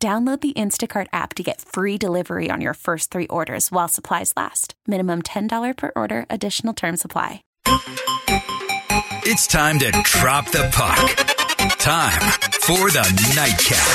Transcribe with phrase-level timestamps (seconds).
[0.00, 4.32] Download the Instacart app to get free delivery on your first three orders while supplies
[4.36, 4.74] last.
[4.86, 7.42] Minimum $10 per order, additional term supply.
[9.26, 11.00] It's time to drop the puck.
[11.80, 12.22] Time
[12.60, 13.02] for the
[13.34, 13.88] Knight Cap.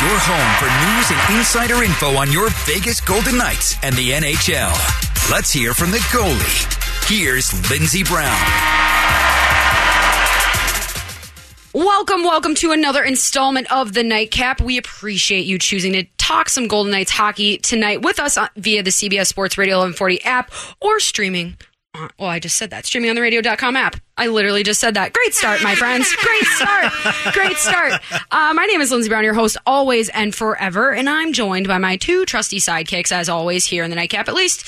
[0.00, 4.72] Your home for news and insider info on your Vegas Golden Knights and the NHL.
[5.30, 7.10] Let's hear from the goalie.
[7.10, 8.73] Here's Lindsey Brown.
[11.74, 14.60] Welcome, welcome to another installment of the Knight Cap.
[14.60, 18.92] We appreciate you choosing to talk some Golden Knights hockey tonight with us via the
[18.92, 21.56] CBS Sports Radio 1140 app or streaming.
[22.16, 22.86] Well, I just said that.
[22.86, 23.96] Streaming on the radio.com app.
[24.16, 25.12] I literally just said that.
[25.12, 26.14] Great start, my friends.
[26.14, 26.92] Great start.
[27.34, 27.94] Great start.
[28.30, 31.78] Uh, my name is Lindsey Brown, your host always and forever, and I'm joined by
[31.78, 34.64] my two trusty sidekicks, as always, here in the Knight Cap, at least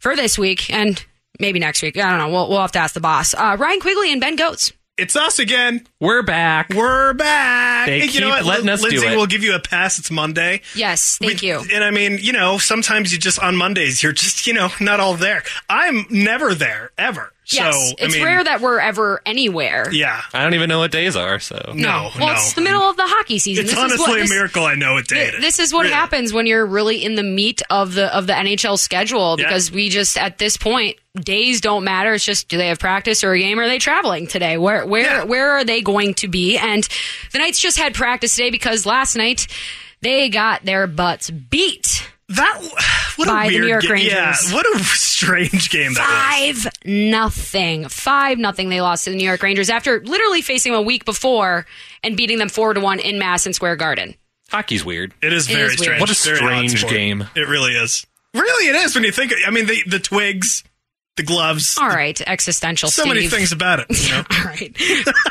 [0.00, 1.04] for this week and
[1.38, 1.96] maybe next week.
[1.96, 2.30] I don't know.
[2.30, 3.32] We'll, we'll have to ask the boss.
[3.32, 4.72] Uh, Ryan Quigley and Ben Gotz.
[4.98, 5.86] It's us again.
[6.00, 6.70] We're back.
[6.74, 7.86] We're back.
[7.86, 8.44] They Hey, you keep know what?
[8.44, 9.16] letting Lin- us do it.
[9.16, 9.98] we'll give you a pass.
[9.98, 10.60] It's Monday.
[10.74, 11.64] Yes, thank We- you.
[11.72, 14.98] And I mean, you know, sometimes you just on Mondays you're just you know not
[14.98, 15.44] all there.
[15.70, 17.32] I'm never there ever.
[17.50, 19.88] Yes, so it's I mean, rare that we're ever anywhere.
[19.92, 20.20] Yeah.
[20.34, 21.72] I don't even know what days are, so.
[21.74, 22.10] No.
[22.18, 22.32] Well, no.
[22.32, 23.64] it's the middle of the hockey season.
[23.64, 24.64] It's This is honestly what- this- a miracle.
[24.64, 25.40] I know what day it is.
[25.40, 25.94] This is what Really.
[25.94, 29.46] happens when you're really in the meat of the of the NHL schedule Yeah.
[29.46, 32.12] because we just at this point days don't matter.
[32.14, 33.58] It's just do they have practice or a game?
[33.58, 34.58] Are they traveling today?
[34.58, 35.24] Where where Yeah.
[35.24, 36.58] where are they going to be?
[36.58, 36.86] And
[37.32, 39.46] the Knights just had practice today because last night
[40.02, 42.08] they got their butts beat.
[42.30, 42.60] That
[43.16, 44.12] what By a the weird New York Rangers.
[44.12, 46.62] Yeah, what a strange game that was.
[46.64, 47.88] Five nothing.
[47.88, 51.04] Five nothing they lost to the New York Rangers after literally facing them a week
[51.04, 51.64] before
[52.04, 54.14] and beating them four to one in Madison Square Garden.
[54.50, 55.14] Hockey's weird.
[55.22, 55.98] It is It very is weird.
[55.98, 56.00] strange.
[56.00, 56.92] What a Very odd strange sport.
[56.92, 57.24] game.
[57.34, 58.06] It really is.
[58.34, 59.32] Really, it is when you think.
[59.46, 60.64] I mean, the the twigs,
[61.18, 61.76] the gloves.
[61.78, 62.88] All right, existential.
[62.88, 63.86] so many things about it.
[63.90, 64.16] You know?
[64.38, 64.74] All right.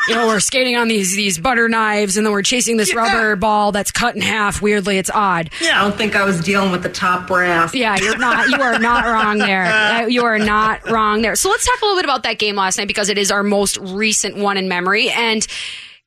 [0.07, 2.99] you know, we're skating on these these butter knives, and then we're chasing this Yeah.
[2.99, 4.61] rubber ball that's cut in half.
[4.61, 5.49] Weirdly, it's odd.
[5.61, 5.79] yeah.
[5.81, 7.73] I don't think I was dealing with the top brass.
[7.73, 8.47] Yeah, you're not.
[8.49, 10.07] You are not wrong there.
[10.09, 11.35] You are not wrong there.
[11.35, 13.41] So let's talk a little bit about that game last night because it is our
[13.43, 15.45] most recent one in memory, and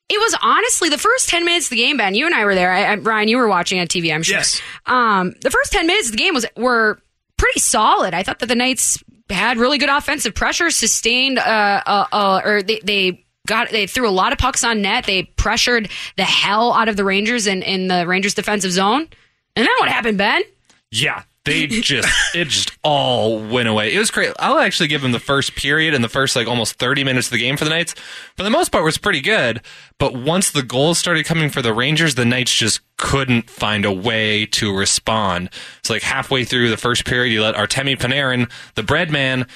[0.09, 1.97] it was honestly the first ten minutes of the game.
[1.97, 2.71] Ben, you and I were there.
[2.73, 4.13] I, I, Ryan, you were watching on TV.
[4.15, 4.37] I'm sure.
[4.37, 4.61] Yes.
[4.87, 7.01] Um, the first ten minutes of the game was were
[7.37, 8.13] pretty solid.
[8.13, 12.63] I thought that the Knights had really good offensive pressure, sustained, uh, uh, uh or
[12.63, 15.05] they, they got they threw a lot of pucks on net.
[15.07, 19.09] They pressured the hell out of the Rangers in, in the Rangers defensive zone.
[19.57, 20.43] And then what happened, Ben?
[20.91, 21.23] Yeah.
[21.47, 23.95] They just, it just all went away.
[23.95, 24.33] It was great.
[24.39, 27.33] I'll actually give them the first period and the first like almost 30 minutes of
[27.33, 27.95] the game for the Knights.
[28.37, 29.63] For the most part, was pretty good.
[29.99, 33.93] But once the goals started coming for the Rangers, the Knights just couldn't find a
[33.93, 35.51] way to respond.
[35.83, 39.47] So like halfway through the first period, you let Artemi Panarin, the bread man,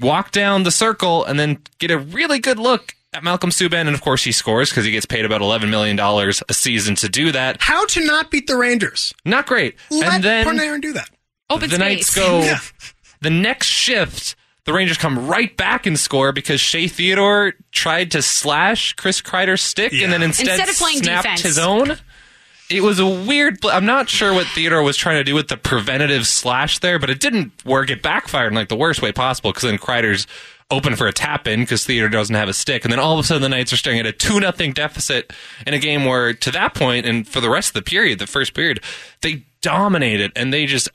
[0.00, 3.86] walk down the circle and then get a really good look at Malcolm Subban.
[3.86, 5.98] And of course he scores because he gets paid about $11 million
[6.48, 7.58] a season to do that.
[7.60, 9.14] How to not beat the Rangers?
[9.24, 9.76] Not great.
[9.90, 11.08] Let and then Panarin do that.
[11.50, 11.78] Open the space.
[11.78, 12.58] Knights go Yeah.
[13.20, 14.34] the next shift.
[14.64, 19.62] The Rangers come right back and score because Shea Theodore tried to slash Chris Kreider's
[19.62, 20.04] stick Yeah.
[20.04, 21.42] and then instead, Instead of playing snapped defense.
[21.42, 21.96] his own.
[22.68, 23.60] It was a weird.
[23.60, 26.98] pl- I'm not sure what Theodore was trying to do with the preventative slash there,
[26.98, 27.90] but it didn't work.
[27.90, 30.26] It backfired in like the worst way possible because then Kreider's
[30.70, 33.20] open for a tap in because Theodore doesn't have a stick, and then all of
[33.20, 35.32] a sudden the Knights are staring at a two nothing deficit
[35.64, 38.26] in a game where to that point and for the rest of the period, the
[38.26, 38.80] first period,
[39.22, 40.88] they dominated and they just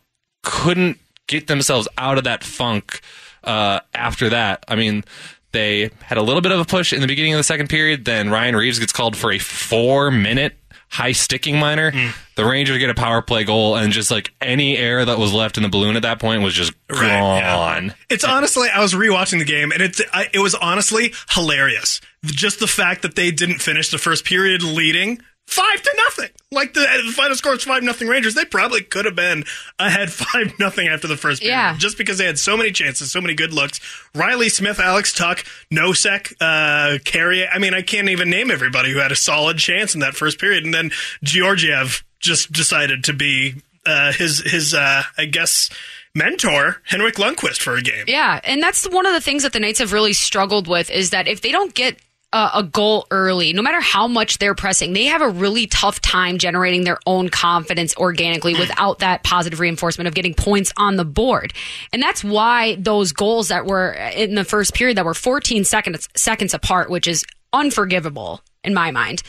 [0.44, 3.00] couldn't get themselves out of that funk
[3.46, 4.66] uh, after that.
[4.68, 5.06] I mean,
[5.54, 8.04] they had a little bit of a push in the beginning of the second period.
[8.04, 10.58] Then Ryan Reaves gets called for a four minute
[10.92, 11.92] high sticking minor.
[12.36, 15.58] The Rangers get a power play goal, and just like any air that was left
[15.58, 17.56] in the balloon at that point was just Right, yeah.
[17.56, 17.94] gone.
[18.10, 22.02] It's honestly, I was rewatching the game, and it's I, it was honestly hilarious.
[22.26, 25.22] Just the fact that they didn't finish the first period leading
[25.52, 26.30] five to nothing.
[26.52, 28.34] Like the, the final score is five nothing Rangers.
[28.36, 29.44] They probably could have been
[29.80, 31.78] ahead five nothing after the first period, Yeah.
[31.78, 33.80] just because they had so many chances, so many good looks.
[34.16, 37.48] Riley Smith, Alex Tuch, Nosek, uh, Carey.
[37.48, 40.40] I mean, I can't even name everybody who had a solid chance in that first
[40.40, 40.92] period, and then
[41.24, 43.56] Georgiev just decided to be
[43.86, 45.70] uh, his his uh, I guess
[46.14, 48.04] mentor Henrik Lundqvist for a game.
[48.08, 51.10] Yeah, and that's one of the things that the Knights have really struggled with is
[51.12, 51.98] that if they don't get
[52.34, 56.00] a, a goal early, no matter how much they're pressing, they have a really tough
[56.00, 61.06] time generating their own confidence organically without that positive reinforcement of getting points on the
[61.06, 61.54] board.
[61.92, 66.08] And that's why those goals that were in the first period that were 14 seconds
[66.16, 69.24] seconds apart, which is unforgivable in my mind.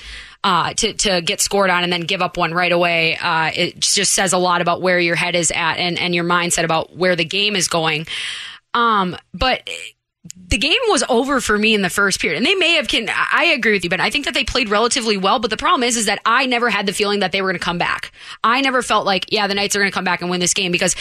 [0.44, 3.78] Uh, to to get scored on and then give up one right away, uh, it
[3.78, 6.96] just says a lot about where your head is at and, and your mindset about
[6.96, 8.06] where the game is going.
[8.74, 9.68] Um, but
[10.48, 12.86] the game was over for me in the first period, and they may have.
[12.86, 15.40] Can I agree with you, but I think that they played relatively well.
[15.40, 17.58] But the problem is, is that I never had the feeling that they were going
[17.58, 18.12] to come back.
[18.44, 20.54] I never felt like, yeah, the Knights are going to come back and win this
[20.54, 20.94] game because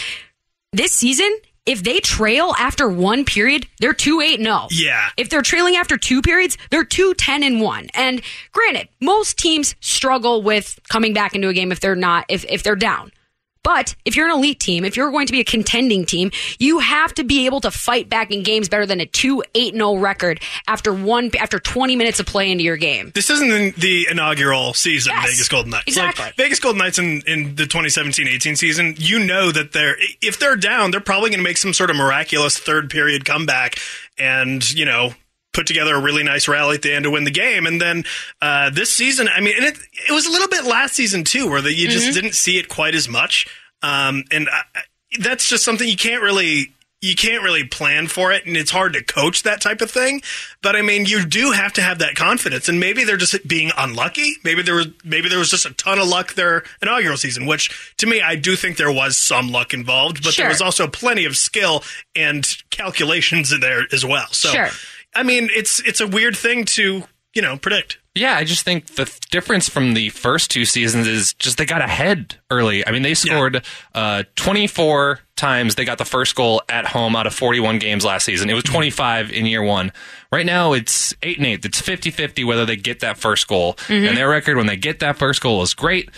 [0.72, 1.30] this season,
[1.66, 4.66] if they trail after one period, they're 2 8 0.
[4.72, 5.08] Yeah.
[5.16, 7.90] If they're trailing after two periods, they're 2 10 and 1.
[7.94, 12.44] And granted, most teams struggle with coming back into a game if they're not, if,
[12.48, 13.12] if they're down.
[13.62, 16.80] But if you're an elite team, if you're going to be a contending team, you
[16.80, 19.96] have to be able to fight back in games better than a 2 8 0
[19.96, 23.12] record after one after 20 minutes of play into your game.
[23.14, 25.84] This isn't the, inaugural season, Yes, Vegas Golden Knights.
[25.86, 26.24] exactly.
[26.24, 30.56] Like, Vegas Golden Knights in, in the 2017-18 season, you know that they're if they're
[30.56, 33.78] down, they're probably going to make some sort of miraculous third period comeback,
[34.18, 35.14] and you know
[35.52, 37.66] put together a really nice rally at the end to win the game.
[37.66, 38.04] And then
[38.40, 39.78] uh, this season, I mean, and it
[40.08, 42.14] it was a little bit last season too, where the, you just Mm-hmm.
[42.14, 43.46] didn't see it quite as much.
[43.82, 44.82] Um, and I, I-
[45.20, 46.72] that's just something you can't really
[47.02, 50.22] you can't really plan for it and it's hard to coach that type of thing
[50.62, 53.70] but i mean you do have to have that confidence and maybe they're just being
[53.76, 57.44] unlucky maybe there was maybe there was just a ton of luck their inaugural season
[57.44, 60.44] which to me i do think there was some luck involved but Sure.
[60.44, 61.82] there was also plenty of skill
[62.16, 64.68] and calculations in there as well so Sure.
[65.14, 67.04] I mean it's it's a weird thing to
[67.34, 71.32] you know predict Yeah, I just think the difference from the first two seasons is
[71.32, 72.86] just they got ahead early.
[72.86, 73.64] I mean, they scored
[73.94, 75.76] uh, 24 times.
[75.76, 78.50] They got the first goal at home out of 41 games last season.
[78.50, 79.92] It was 25 in year one.
[80.30, 81.64] Right now, it's 8 and 8.
[81.64, 83.76] It's 50 50 whether they get that first goal.
[83.88, 86.10] And their record when they get that first goal is great.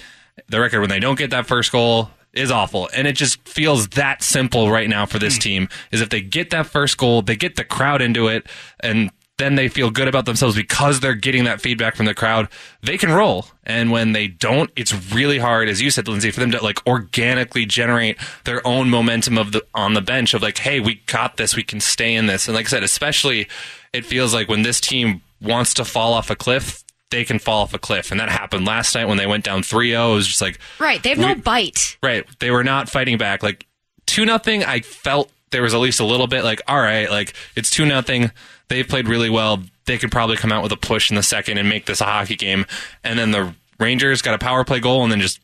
[0.48, 2.88] The record when they don't get that first goal is awful.
[2.94, 5.40] And it just feels that simple right now for this hmm.
[5.40, 8.46] team is if they get that first goal, they get the crowd into it
[8.80, 12.48] and then they feel good about themselves because they're getting that feedback from the crowd.
[12.82, 13.46] They can roll.
[13.64, 16.86] And when they don't, it's really hard, as you said, Lindsey, for them to like
[16.86, 21.36] organically generate their own momentum of the on the bench of like, hey, we got
[21.36, 22.46] this, we can stay in this.
[22.46, 23.48] And like I said, especially
[23.92, 26.84] it feels like when this team wants to fall off a cliff,
[27.14, 28.10] they can fall off a cliff.
[28.10, 30.10] And that happened last night when they went down 3-0.
[30.12, 31.02] It was just like Right.
[31.02, 31.96] They have no bite.
[32.02, 32.26] Right.
[32.40, 33.42] They were not fighting back.
[33.42, 33.66] Like
[34.06, 37.34] two nothing, I felt there was at least a little bit like, all right, like
[37.54, 38.32] it's two nothing.
[38.68, 39.62] They played really well.
[39.86, 42.04] They could probably come out with a push in the second and make this a
[42.04, 42.66] hockey game.
[43.04, 45.40] And then the Rangers got a power play goal and then just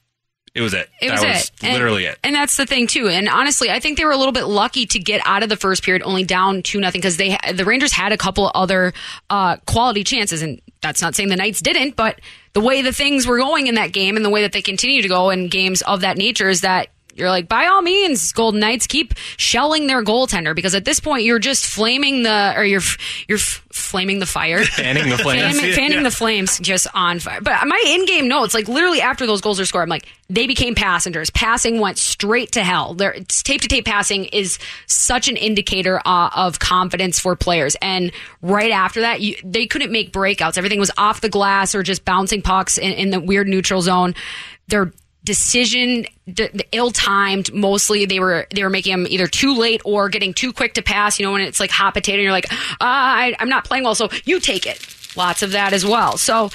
[0.53, 0.89] it was it.
[1.01, 1.53] It that was, was it.
[1.63, 2.19] And- literally it.
[2.25, 3.09] And that's the thing too.
[3.09, 5.57] And honestly, I think they were a little bit lucky to get out of the
[5.57, 8.93] first period only down two nothing because they the Rangers had a couple other
[9.29, 12.21] uh, quality chances, and that's not saying the Knights didn't, but
[12.53, 15.03] the way the things were going in that game and the way that they continue
[15.03, 16.88] to go in games of that nature is that.
[17.15, 21.25] You're like, by all means, Golden Knights keep shelling their goaltender because at this point
[21.25, 22.81] you're just flaming the, or you're
[23.29, 25.59] you're f- flaming the fire, Fanning the flames.
[25.59, 27.41] fanning, fanning the flames just on fire.
[27.41, 30.75] But my in-game notes, like literally after those goals are scored, I'm like, they became
[30.75, 31.31] passengers.
[31.31, 32.95] Passing went straight to hell.
[32.95, 37.77] Their tape to tape passing is such an indicator uh, of confidence for players.
[37.83, 40.57] And right after that, you, they couldn't make breakouts.
[40.57, 44.15] Everything was off the glass or just bouncing pucks in, in the weird neutral zone.
[44.69, 44.93] Their
[45.25, 50.09] decision the, the ill-timed mostly they were they were making them either too late or
[50.09, 52.50] getting too quick to pass you know when it's like hot potato and you're like
[52.53, 54.97] uh, I, i'm not playing well so you take it.
[55.17, 56.17] Lots of that as well.
[56.19, 56.50] So it,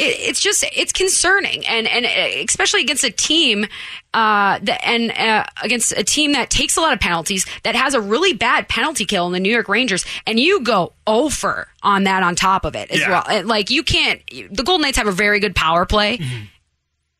[0.00, 2.06] it's just it's concerning and and
[2.48, 3.66] especially against a team
[4.14, 7.92] uh that and uh, against a team that takes a lot of penalties that has
[7.92, 12.04] a really bad penalty kill in the new york rangers and you go over on
[12.04, 13.10] that on top of it as Yeah.
[13.10, 13.24] well.
[13.28, 16.18] And, like you can't the golden knights have a very good power play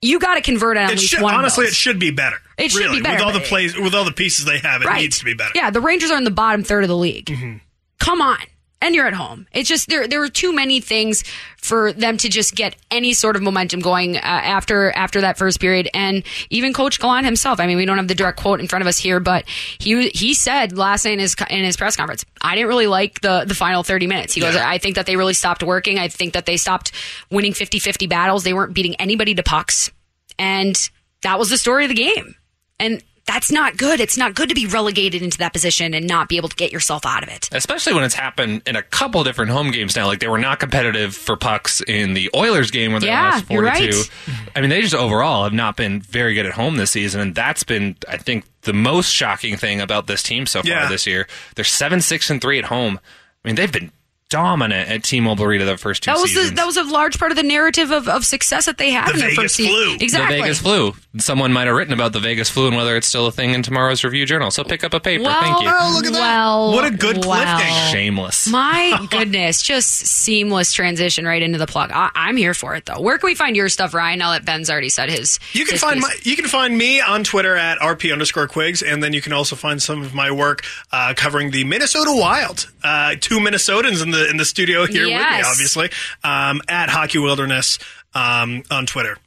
[0.03, 2.37] you got to convert on at It least should, one honestly, it should be better.
[2.57, 4.83] It should be better, with all the plays, with all the pieces they have.
[4.83, 5.03] It Right.
[5.03, 5.53] needs to be better.
[5.55, 7.27] Yeah, the Rangers are in the bottom third of the league.
[7.27, 7.59] Mm-hmm.
[7.99, 8.39] Come on.
[8.81, 9.49] And you're at home.
[9.53, 10.07] It's just there.
[10.07, 11.25] There are too many things
[11.57, 15.59] for them to just get any sort of momentum going uh, after after that first
[15.59, 15.89] period.
[15.95, 17.59] And even Coach Gallant himself.
[17.59, 20.11] I mean, we don't have the direct quote in front of us here, but he
[20.11, 23.45] he said last night in his in his press conference, I didn't really like the
[23.45, 24.35] the final 30 minutes.
[24.35, 25.99] He goes, I think that they really stopped working.
[25.99, 26.93] I think that they stopped
[27.33, 28.45] winning 50-50 battles.
[28.45, 29.91] They weren't beating anybody to pucks,
[30.39, 30.89] and
[31.23, 32.37] that was the story of the game.
[32.79, 34.01] And that's not good.
[34.01, 36.73] It's not good to be relegated into that position and not be able to get
[36.73, 37.49] yourself out of it.
[37.53, 40.07] Especially when it's happened in a couple different home games now.
[40.07, 43.51] Like they were not competitive for pucks in the Oilers game when they Yeah, lost
[43.51, 43.97] you're 42.
[43.99, 44.11] right.
[44.57, 47.21] I mean, they just overall have not been very good at home this season.
[47.21, 50.89] And that's been, I think, the most shocking thing about this team so far Yeah.
[50.89, 51.29] this year.
[51.55, 52.99] They're 7 6 and 3 at home.
[53.45, 53.93] I mean, they've been
[54.29, 56.51] dominant at T-Mobile Arena the first two That was seasons.
[56.51, 59.09] the, that was a large part of the narrative of, of success that they had
[59.09, 59.73] The in their Vegas first season.
[59.75, 59.95] flu.
[60.01, 60.37] Exactly.
[60.37, 60.95] The Vegas flu.
[61.19, 63.63] Someone might have written about the Vegas flu and whether it's still a thing in
[63.63, 64.51] tomorrow's review journal.
[64.51, 65.25] So pick up a paper.
[65.25, 65.69] Well, Thank you.
[65.73, 66.19] Oh, look at that.
[66.21, 67.45] well, What a good well.
[67.59, 67.91] cliffhanger.
[67.93, 68.49] Shameless.
[68.49, 71.91] My goodness, just seamless transition right into the plug.
[71.93, 73.01] I, I'm here for it though.
[73.01, 74.19] Where can we find your stuff, Ryan?
[74.19, 75.41] Now that Ben's already said his.
[75.53, 76.03] You can his find piece.
[76.03, 79.33] my, you can find me on Twitter at rp underscore quigs, and then you can
[79.33, 82.71] also find some of my work uh, covering the Minnesota Wild.
[82.85, 85.91] Uh, two Minnesotans in the in the studio here with me, obviously,
[86.25, 87.79] um, at Hockey Wilderness
[88.15, 89.19] um, on Twitter.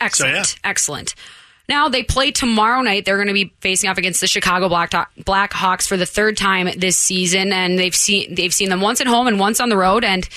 [0.00, 0.46] Excellent.
[0.46, 1.14] So, Excellent.
[1.68, 3.04] Now they play tomorrow night.
[3.04, 6.68] They're going to be facing off against the Chicago Black Blackhawks for the third time
[6.76, 9.76] this season, and they've seen they've seen them once at home and once on the
[9.76, 10.28] road, and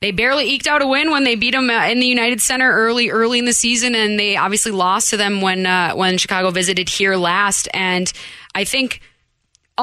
[0.00, 2.72] they barely eked out a win when they beat them uh, in the United Center
[2.72, 6.50] early early in the season, and they obviously lost to them when uh, when Chicago
[6.50, 7.68] visited here last.
[7.74, 8.10] And
[8.54, 9.00] I think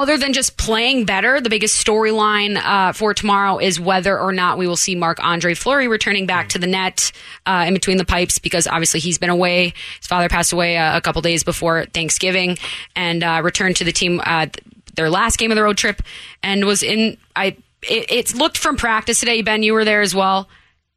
[0.01, 4.58] other than just playing better, the biggest storyline uh, for tomorrow is whether or not
[4.58, 7.12] we will see Marc Andre Fleury returning back to the net
[7.46, 9.74] uh, in between the pipes because obviously he's been away.
[10.00, 12.58] His father passed away uh, a couple days before Thanksgiving
[12.96, 14.48] and uh, returned to the team uh,
[14.96, 16.01] their last game of the road trip
[16.44, 17.18] and was in.
[17.36, 19.42] I it, looked from practice today.
[19.42, 20.48] Ben, you were there as well.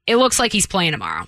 [0.06, 1.26] It looks like he's playing tomorrow.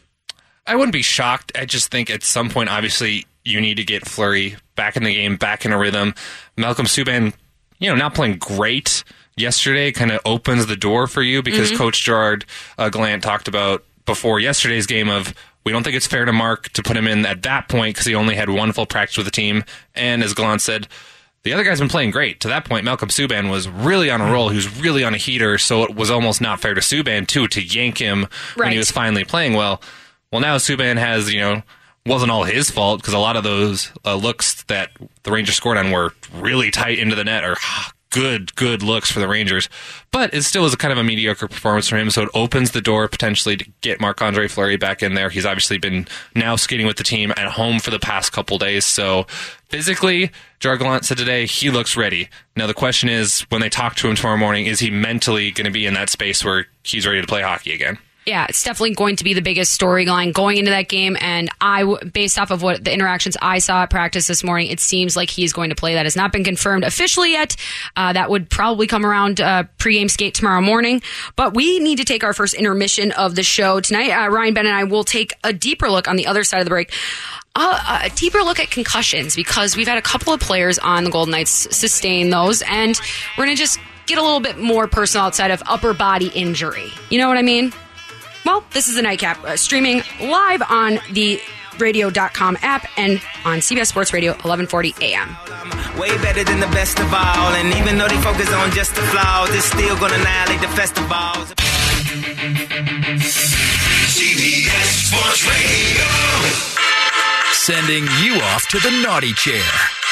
[0.67, 1.53] I wouldn't be shocked.
[1.55, 5.15] I just think at some point, obviously, you need to get Fleury back in the
[5.15, 6.15] game, back in a rhythm.
[6.57, 7.35] Malcolm Subban,
[7.83, 9.05] you know, not playing great
[9.37, 12.45] yesterday kind of opens the door for you because Coach Gerard
[12.79, 15.35] uh, Gallant talked about before yesterday's game of
[15.65, 18.07] we don't think it's fair to Mark to put him in at that point because
[18.07, 19.65] he only had one full practice with the team.
[19.95, 20.89] And as Gallant said,
[21.45, 22.41] the other guy's been playing great.
[22.41, 24.49] To that point, Malcolm Subban was really on a roll.
[24.49, 27.49] He was really on a heater, so it was almost not fair to Subban too
[27.49, 29.83] to yank him when he was finally playing well.
[30.31, 31.63] Well, now Subban has you know
[32.07, 34.91] wasn't all his fault because a lot of those uh, looks that
[35.23, 37.57] the Rangers scored on were really tight into the net or
[38.13, 39.69] good good looks for the Rangers.
[40.11, 42.71] But it still was a kind of a mediocre performance from him, so it opens
[42.71, 45.31] the door potentially to get Marc Andre Fleury back in there.
[45.31, 48.85] He's obviously been now skating with the team at home for the past couple days,
[48.85, 49.25] so
[49.69, 50.31] physically,
[50.61, 52.29] Gerard Gallant said today he looks ready.
[52.57, 55.65] Now the question is, when they talk to him tomorrow morning, is he mentally going
[55.65, 57.99] to be in that space where he's ready to play hockey again?
[58.25, 61.17] Yeah, it's definitely going to be the biggest storyline going into that game.
[61.21, 64.79] And I, based off of what the interactions I saw at practice this morning, it
[64.79, 65.95] seems like he's going to play.
[65.95, 67.57] That has not been confirmed officially yet.
[67.97, 71.03] Uh, that would probably come around uh, pregame skate tomorrow morning.
[71.35, 74.11] But we need to take our first intermission of the show tonight.
[74.11, 76.65] Uh, Ryan Ben and I will take a deeper look on the other side of
[76.65, 76.93] the break.
[77.57, 81.11] Uh, a deeper look at concussions because we've had a couple of players on the
[81.11, 82.99] Golden Knights sustain those, and
[83.37, 86.91] we're gonna just get a little bit more personal outside of upper body injury.
[87.11, 87.73] You know what I mean?
[88.45, 91.41] Well, this is the Knight Cap uh, streaming live on the
[91.79, 95.37] radio.com app and on CBS Sports Radio 1140 AM.
[95.99, 97.55] Way better than the best of all.
[97.55, 101.55] And even though they focus on just the flaws, it's still gonna annihilate the festivals.
[104.13, 106.05] CBS Sports Radio.
[107.53, 109.63] Sending you off to the naughty chair.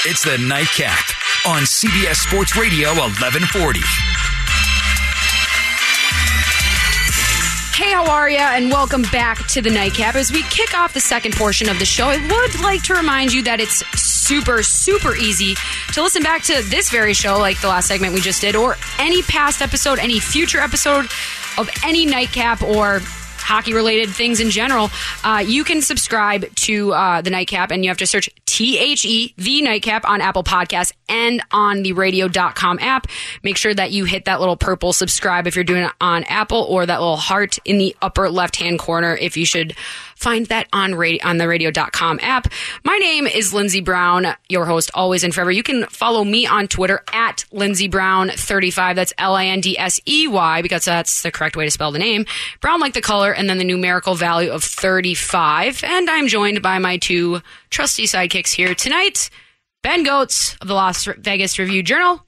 [0.04, 1.04] It's the Knight Cap
[1.46, 4.29] on CBS Sports Radio 1140.
[7.80, 8.36] Hey, how are you?
[8.36, 10.14] And welcome back to the Knight Cap.
[10.14, 13.32] As we kick off the second portion of the show, I would like to remind
[13.32, 15.54] you that it's super, super easy
[15.94, 18.76] to listen back to this very show, like the last segment we just did, or
[18.98, 21.06] any past episode, any future episode
[21.56, 23.00] of any Knight Cap or
[23.38, 24.90] hockey related things in general,
[25.24, 28.28] uh, you can subscribe to uh, the Knight Cap and you have to search
[28.60, 33.06] T H E, the Knight Cap, on Apple Podcasts and on the radio.com app.
[33.42, 36.66] Make sure that you hit that little purple subscribe if you're doing it on Apple
[36.68, 39.74] or that little heart in the upper left hand corner if you should
[40.20, 42.46] find that on radio, on the radio.com app.
[42.84, 45.50] My name is Lindsey Brown, your host always and forever.
[45.50, 48.96] You can follow me on Twitter at Lindsey Brown 35.
[48.96, 51.90] That's L I N D S E Y because that's the correct way to spell
[51.90, 52.26] the name.
[52.60, 55.82] Brown like the color and then the numerical value of 35.
[55.82, 59.30] And I'm joined by my two trusty sidekicks here tonight.
[59.82, 62.24] Ben Gotz of the Las Vegas Review Journal.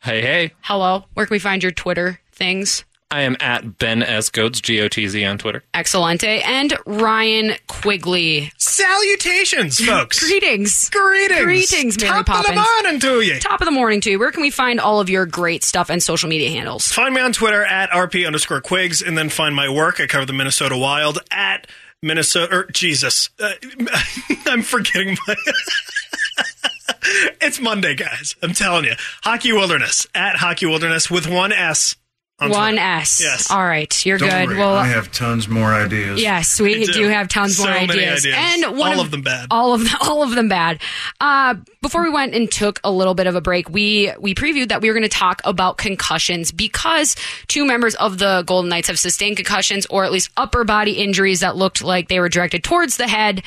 [0.00, 0.52] Hey, hey.
[0.60, 1.04] Hello.
[1.14, 2.84] Where can we find your Twitter things?
[3.10, 4.30] I am at Ben S.
[4.30, 5.62] Gotz, G O T Z on Twitter.
[5.74, 6.42] Excelente.
[6.44, 8.50] And Ryan Quigley.
[8.58, 10.18] Salutations, folks.
[10.18, 10.90] Greetings.
[10.90, 11.44] Greetings.
[11.44, 13.38] Greetings, Mary Top of the morning to you.
[13.38, 14.18] Top of the morning to you.
[14.18, 16.90] Where can we find all of your great stuff and social media handles?
[16.90, 20.00] Find me on Twitter at RP underscore Quigs, and then find my work.
[20.00, 21.68] I cover the Minnesota Wild at
[22.02, 22.56] Minnesota.
[22.56, 23.52] Or Jesus, uh,
[24.46, 25.36] I'm forgetting my.
[27.40, 28.34] it's Monday, guys.
[28.42, 28.94] I'm telling you.
[29.22, 31.94] Hockey Wilderness at Hockey Wilderness with one S.
[32.38, 32.76] on One.
[32.76, 33.20] S.
[33.22, 33.50] Yes.
[33.50, 34.48] All right, you're Don't good.
[34.48, 36.20] worry, Well, I have tons more ideas.
[36.20, 36.92] Yes, we do.
[36.92, 37.08] do.
[37.08, 38.36] have tons So more ideas, ideas.
[38.38, 39.46] and one All of them bad.
[39.50, 40.80] All of them, all of them bad.
[41.18, 44.68] Uh, before we went and took a little bit of a break, we we previewed
[44.68, 47.16] that we were going to talk about concussions because
[47.48, 51.40] two members of the Golden Knights have sustained concussions or at least upper body injuries
[51.40, 53.42] that looked like they were directed towards the head.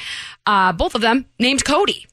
[0.47, 2.07] Uh, both of them named Cody.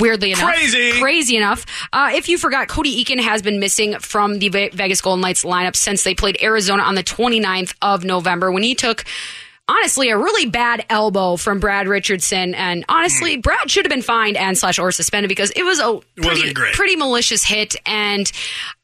[0.00, 0.92] Weirdly enough, Crazy.
[1.00, 1.66] crazy enough.
[1.92, 5.76] Uh, if you forgot, Cody Eakin has been missing from the Vegas Golden Knights lineup
[5.76, 9.04] since they played Arizona on the 29th of November when he took
[9.68, 12.54] honestly a really bad elbow from Brad Richardson.
[12.54, 16.00] And honestly, Brad should have been fined and slash or suspended because it was a
[16.16, 17.76] pretty, pretty malicious hit.
[17.84, 18.30] And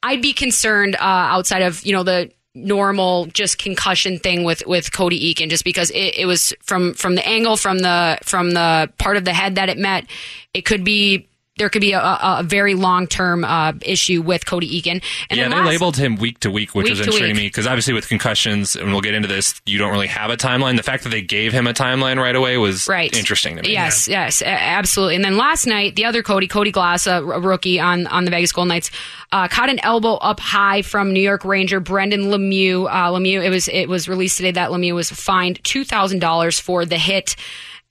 [0.02, 4.92] I'd be concerned uh, outside of, you know, the normal just concussion thing with with
[4.92, 8.90] Cody Eakin just because it, it was from from the angle from the from the
[8.99, 10.06] part of the head that it met
[10.52, 14.44] it could be there could be a, a, a very long term uh, issue with
[14.44, 17.04] Cody Eakin and yeah, they last- labeled him week to week, which Week was to
[17.04, 17.42] interesting to week.
[17.42, 20.37] me because obviously with concussions, and we'll get into this, you don't really have a
[20.37, 20.76] timeline.
[20.76, 23.14] The fact that they gave him a timeline right away was right.
[23.16, 23.73] interesting to me.
[23.73, 25.14] Yes, yes, absolutely.
[25.16, 28.30] And then last night, the other Cody, Cody Glass, a, a rookie on on the
[28.30, 28.90] Vegas Golden Knights,
[29.32, 32.87] uh, caught an elbow up high from New York Ranger Brendan Lemieux.
[32.88, 36.58] Uh, Lemieux, it was it was released today that Lemieux was fined two thousand dollars
[36.58, 37.37] for the hit.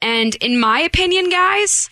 [0.01, 1.89] And in my opinion, guys,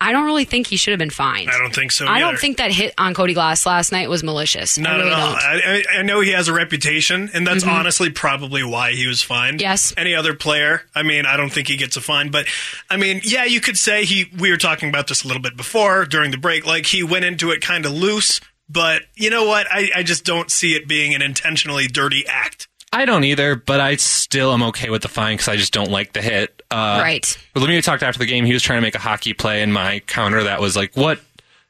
[0.00, 1.50] I don't really think he should have been fined.
[1.50, 2.06] I don't think so.
[2.06, 4.78] I don't think that hit on Cody Glass last night was malicious.
[4.78, 5.34] I Not really at all.
[5.34, 7.74] I, I know he has a reputation, and that's mm-hmm.
[7.74, 9.60] honestly probably why he was fined.
[9.60, 9.92] Yes.
[9.98, 12.30] Any other player, I mean, I don't think he gets a fine.
[12.30, 12.46] But
[12.88, 14.30] I mean, yeah, you could say he.
[14.38, 16.66] We were talking about this a little bit before during the break.
[16.66, 18.40] Like he went into it kind of loose,
[18.70, 19.66] but you know what?
[19.70, 22.68] I, I just don't see it being an intentionally dirty act.
[22.92, 25.90] I don't either, but I still am okay with the fine because I just don't
[25.90, 26.62] like the hit.
[26.70, 27.38] Uh, Right.
[27.54, 28.44] But Lemieux talked after the game.
[28.44, 31.20] He was trying to make a hockey play, and my counter that was like, "What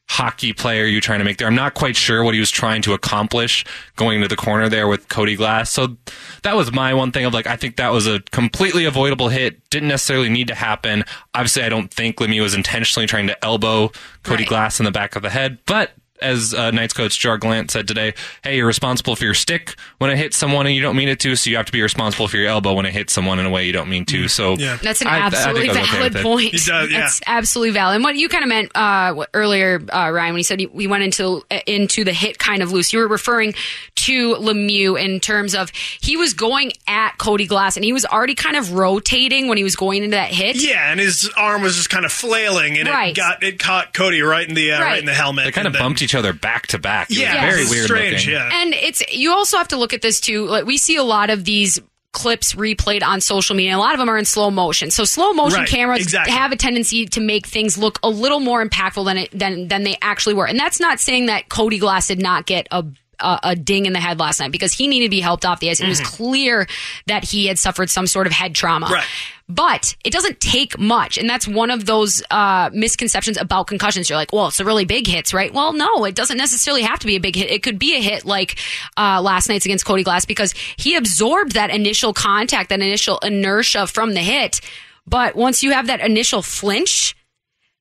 [0.08, 2.50] hockey play are you trying to make there?" I'm not quite sure what he was
[2.50, 3.64] trying to accomplish
[3.96, 5.70] going to the corner there with Cody Glass.
[5.70, 5.96] So
[6.42, 9.68] that was my one thing of like, I think that was a completely avoidable hit.
[9.68, 11.04] Didn't necessarily need to happen.
[11.34, 14.48] Obviously, I don't think Lemieux was intentionally trying to elbow Cody Right.
[14.48, 15.92] Glass in the back of the head, but.
[16.22, 20.10] As uh, Knights coach Gerard Gallant said today, hey, you're responsible for your stick when
[20.10, 22.28] it hits someone and you don't mean it to, so you have to be responsible
[22.28, 24.28] for your elbow when it hits someone in a way you don't mean to.
[24.28, 24.78] So Yeah.
[24.82, 26.22] That's an I- I absolutely I was okay valid with it.
[26.22, 26.52] point.
[26.52, 27.00] Does, yeah.
[27.00, 27.96] That's absolutely valid.
[27.96, 31.02] And what you kind of meant uh, earlier, uh, Ryan, when you said we went
[31.04, 33.54] into into the hit kind of loose, you were referring
[33.96, 38.34] to Lemieux in terms of he was going at Cody Glass and he was already
[38.34, 40.56] kind of rotating when he was going into that hit.
[40.56, 43.10] Yeah, and his arm was just kind of flailing, and Right.
[43.10, 44.86] it got it caught Cody right in the uh, right.
[44.90, 44.98] Right.
[45.00, 45.44] in the helmet.
[45.44, 47.10] They kind of bumped each other back to back.
[47.10, 48.26] It was Yeah, very weird strange.
[48.26, 48.32] looking.
[48.34, 50.46] Yeah, And it's you also have to look at this too.
[50.46, 51.80] Like we see a lot of these
[52.12, 53.76] clips replayed on social media.
[53.76, 54.90] A lot of them are in slow motion.
[54.90, 56.32] So slow motion Right, cameras exactly.
[56.32, 59.84] have a tendency to make things look a little more impactful than it than than
[59.84, 60.46] they actually were.
[60.46, 62.84] And that's not saying that Cody Glass did not get a
[63.20, 65.60] a, a ding in the head last night because he needed to be helped off
[65.60, 65.80] the ice.
[65.80, 66.66] It was clear
[67.06, 68.88] that he had suffered some sort of head trauma.
[68.90, 69.04] Right.
[69.48, 71.18] But it doesn't take much.
[71.18, 74.08] And that's one of those uh, misconceptions about concussions.
[74.08, 75.52] You're like, well, it's a really big hits, right?
[75.52, 77.50] Well, no, it doesn't necessarily have to be a big hit.
[77.50, 78.58] It could be a hit like
[78.96, 83.88] uh, last night's against Cody Glass because he absorbed that initial contact, that initial inertia
[83.88, 84.60] from the hit.
[85.04, 87.16] But once you have that initial flinch,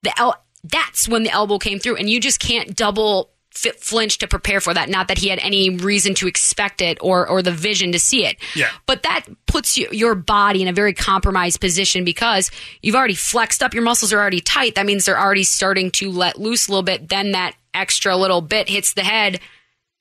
[0.01, 3.29] the el- that's when the elbow came through, and you just can't double
[3.77, 4.89] flinch to prepare for that.
[4.89, 8.25] Not that he had any reason to expect it or or the vision to see
[8.25, 8.37] it.
[8.55, 8.69] Yeah.
[8.85, 13.61] But that puts you, your body in a very compromised position because you've already flexed
[13.63, 13.73] up.
[13.73, 14.75] Your muscles are already tight.
[14.75, 17.09] That means they're already starting to let loose a little bit.
[17.09, 19.39] Then that extra little bit hits the head.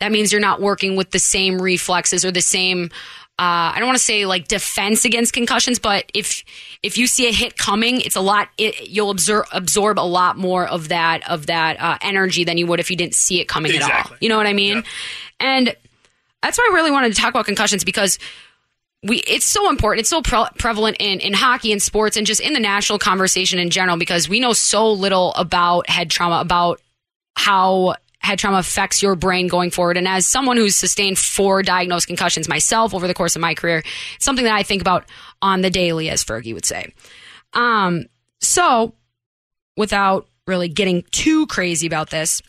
[0.00, 2.90] That means you're not working with the same reflexes or the same.
[3.38, 6.42] Uh, I don't want to say like defense against concussions, but if
[6.82, 8.48] if you see a hit coming, it's a lot.
[8.58, 12.66] It, you'll absorb absorb a lot more of that of that uh, energy than you
[12.66, 14.16] would if you didn't see it coming at all.
[14.20, 14.76] You know what I mean?
[14.76, 14.86] Yep.
[15.38, 15.76] And
[16.42, 18.18] that's why I really wanted to talk about concussions because
[19.04, 22.40] we it's so important it's so pre- prevalent in in hockey and sports and just
[22.40, 26.80] in the national conversation in general because we know so little about head trauma about
[27.36, 29.96] how head trauma affects your brain going forward.
[29.96, 33.82] And as someone who's sustained four diagnosed concussions myself over the course of my career
[34.16, 35.04] it's something that i think about
[35.40, 36.92] on the daily as fergie would say.
[37.52, 38.06] Um
[38.40, 38.94] so
[39.76, 42.42] without really getting too crazy about this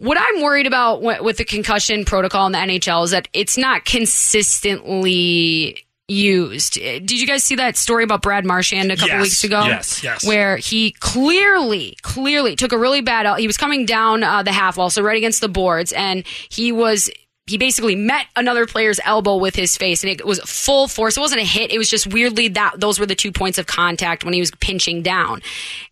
[0.00, 3.84] what I'm worried about with the concussion protocol in the NHL is that it's not
[3.84, 6.78] consistently used.
[6.78, 9.64] Uh, Did you guys see that story about Brad Marchand a couple Yes, weeks ago?
[9.66, 10.26] yes, yes.
[10.26, 13.38] Where he clearly, clearly took a really bad.
[13.38, 16.72] He was coming down uh, the half wall, so right against the boards, and he
[16.72, 17.10] was.
[17.46, 21.16] He basically met another player's elbow with his face, and it was full force.
[21.16, 21.72] It wasn't a hit.
[21.72, 24.52] It was just weirdly that those were the two points of contact when he was
[24.60, 25.42] pinching down,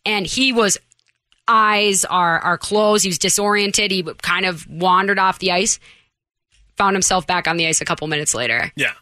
[0.07, 0.79] and he was
[1.49, 3.03] eyes are are closed.
[3.05, 3.91] He was disoriented.
[3.91, 5.81] He kind of wandered off the ice.
[6.77, 8.71] found himself back on the ice a couple minutes later.
[8.77, 8.93] Yeah.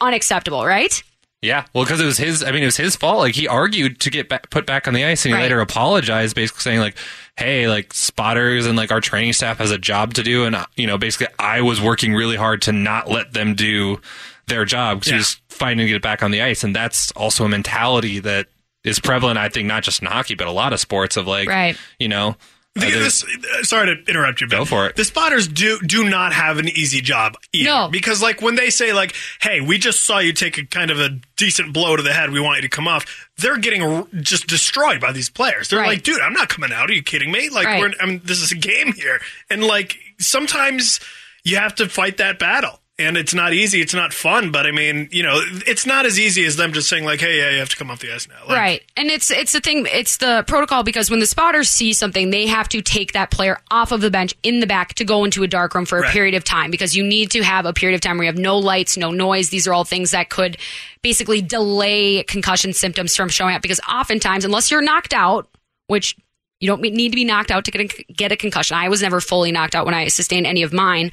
[0.00, 1.02] Unacceptable, right?
[1.40, 2.42] Yeah, well, because it was his.
[2.42, 3.18] I mean, it was his fault.
[3.18, 5.42] Like he argued to get back, put back on the ice, and he Right.
[5.44, 6.96] later apologized, basically saying like,
[7.36, 10.66] "Hey, like spotters and like our training staff has a job to do, and uh,
[10.76, 14.00] you know, basically, I was working really hard to not let them do
[14.48, 15.14] their job because Yeah.
[15.14, 18.46] he was fighting to get back on the ice, and that's also a mentality that
[18.82, 19.38] is prevalent.
[19.38, 21.76] I think not just in hockey, but a lot of sports of like, Right.
[22.00, 22.36] you know,
[22.80, 23.24] The, this,
[23.68, 24.46] sorry to interrupt you.
[24.48, 24.60] Ben.
[24.60, 24.96] Go for it.
[24.96, 27.68] The spotters do do not have an easy job either.
[27.70, 27.88] No.
[27.88, 30.98] because like when they say like, "Hey, we just saw you take a kind of
[31.00, 32.30] a decent blow to the head.
[32.30, 35.68] We want you to come off." They're getting r- just destroyed by these players.
[35.68, 35.88] They're Right.
[35.88, 36.90] like, "Dude, I'm not coming out.
[36.90, 37.48] Are you kidding me?
[37.50, 37.80] Like, Right.
[37.80, 41.00] we're I mean, this is a game here, and like sometimes
[41.44, 43.80] you have to fight that battle." And it's not easy.
[43.80, 46.88] It's not fun, but I mean, you know, it's not as easy as them just
[46.88, 48.82] saying like, "Hey, yeah, you have to come off the ice now." Like, right.
[48.96, 52.48] And it's it's the thing, it's the protocol because when the spotters see something, they
[52.48, 55.44] have to take that player off of the bench in the back to go into
[55.44, 56.12] a dark room for a Right.
[56.12, 58.38] period of time because you need to have a period of time where you have
[58.40, 59.50] no lights, no noise.
[59.50, 60.56] These are all things that could
[61.00, 65.46] basically delay concussion symptoms from showing up because oftentimes, unless you're knocked out,
[65.86, 66.16] which
[66.58, 68.76] you don't need to be knocked out to get a, get a concussion.
[68.76, 71.12] I was never fully knocked out when I sustained any of mine.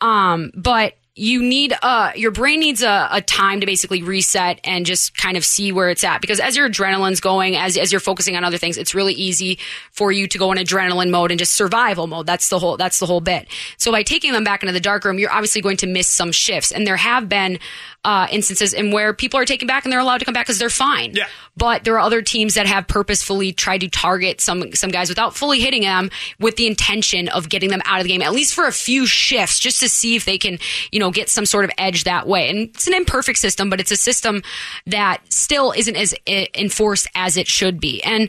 [0.00, 4.84] Um, but you need uh your brain needs a, a time to basically reset and
[4.84, 6.20] just kind of see where it's at.
[6.20, 9.58] Because as your adrenaline's going as as you're focusing on other things it's really easy
[9.92, 12.26] for you to go in adrenaline mode and just survival mode.
[12.26, 13.48] That's the whole that's the whole bit.
[13.78, 16.32] So by taking them back into the dark room you're obviously going to miss some
[16.32, 16.70] shifts.
[16.70, 17.58] And there have been
[18.04, 20.58] uh, instances in where people are taken back and they're allowed to come back because
[20.60, 21.12] they're fine.
[21.14, 21.26] Yeah.
[21.56, 25.34] but there are other teams that have purposefully tried to target some some guys without
[25.34, 28.54] fully hitting them with the intention of getting them out of the game at least
[28.54, 30.58] for a few shifts just to see if they can
[30.92, 32.48] you know get some sort of edge that way.
[32.48, 34.42] And it's an imperfect system but it's a system
[34.86, 38.02] that still isn't as eh, enforced as it should be.
[38.02, 38.28] And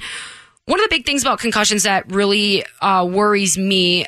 [0.65, 4.05] one of the big things about concussions that really uh, worries me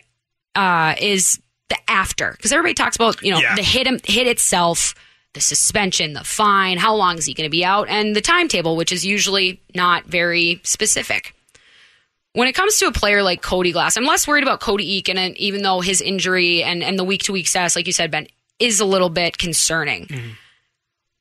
[0.55, 2.31] uh, is the after.
[2.31, 3.55] Because everybody talks about you know Yeah.
[3.55, 4.95] the hit hit itself
[5.35, 8.75] the suspension the fine how long is he going to be out and the timetable
[8.75, 11.35] which is usually not very specific.
[12.33, 15.17] When it comes to a player like Cody Glass, I'm less worried about Cody Eakin,
[15.17, 18.11] and even though his injury and, and the week to week status, like you said,
[18.11, 18.27] Ben,
[18.59, 20.07] is a little bit concerning.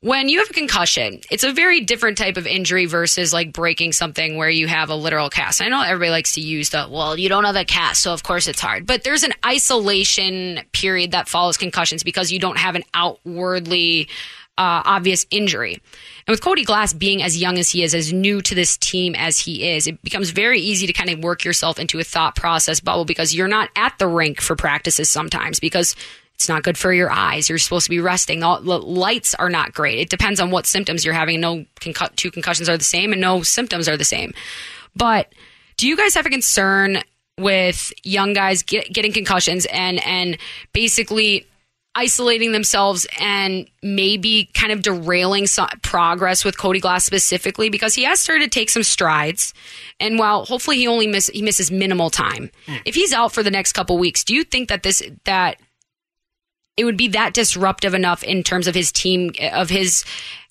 [0.00, 3.92] When you have a concussion, it's a very different type of injury versus like breaking
[3.92, 5.60] something where you have a literal cast.
[5.60, 8.22] I know everybody likes to use the, well, you don't have a cast, so of
[8.22, 8.86] course it's hard.
[8.86, 14.08] But there's an isolation period that follows concussions because you don't have an outwardly
[14.56, 15.74] uh, obvious injury.
[16.26, 19.16] And with Cody Glass being as young as he is, as new to this team
[19.16, 22.36] as he is, it becomes very easy to kind of work yourself into a thought
[22.36, 25.96] process bubble because you're not at the rink for practices sometimes because
[26.38, 27.48] it's not good for your eyes.
[27.48, 28.38] You're supposed to be resting.
[28.38, 29.98] The the lights are not great.
[29.98, 31.40] It depends on what symptoms you're having.
[31.40, 34.32] No concu- two concussions are the same and no symptoms are the same.
[34.94, 35.32] But
[35.76, 37.02] do you guys have a concern
[37.40, 40.38] with young guys get, getting concussions and and
[40.72, 41.44] basically
[41.96, 48.04] isolating themselves and maybe kind of derailing some progress with Cody Glass specifically because he
[48.04, 49.54] has started to take some strides
[49.98, 52.76] and while hopefully he only miss he misses minimal time hmm.
[52.84, 55.58] if he's out for the next couple weeks do you think that this that
[56.78, 60.04] it would be that disruptive enough in terms of his team of his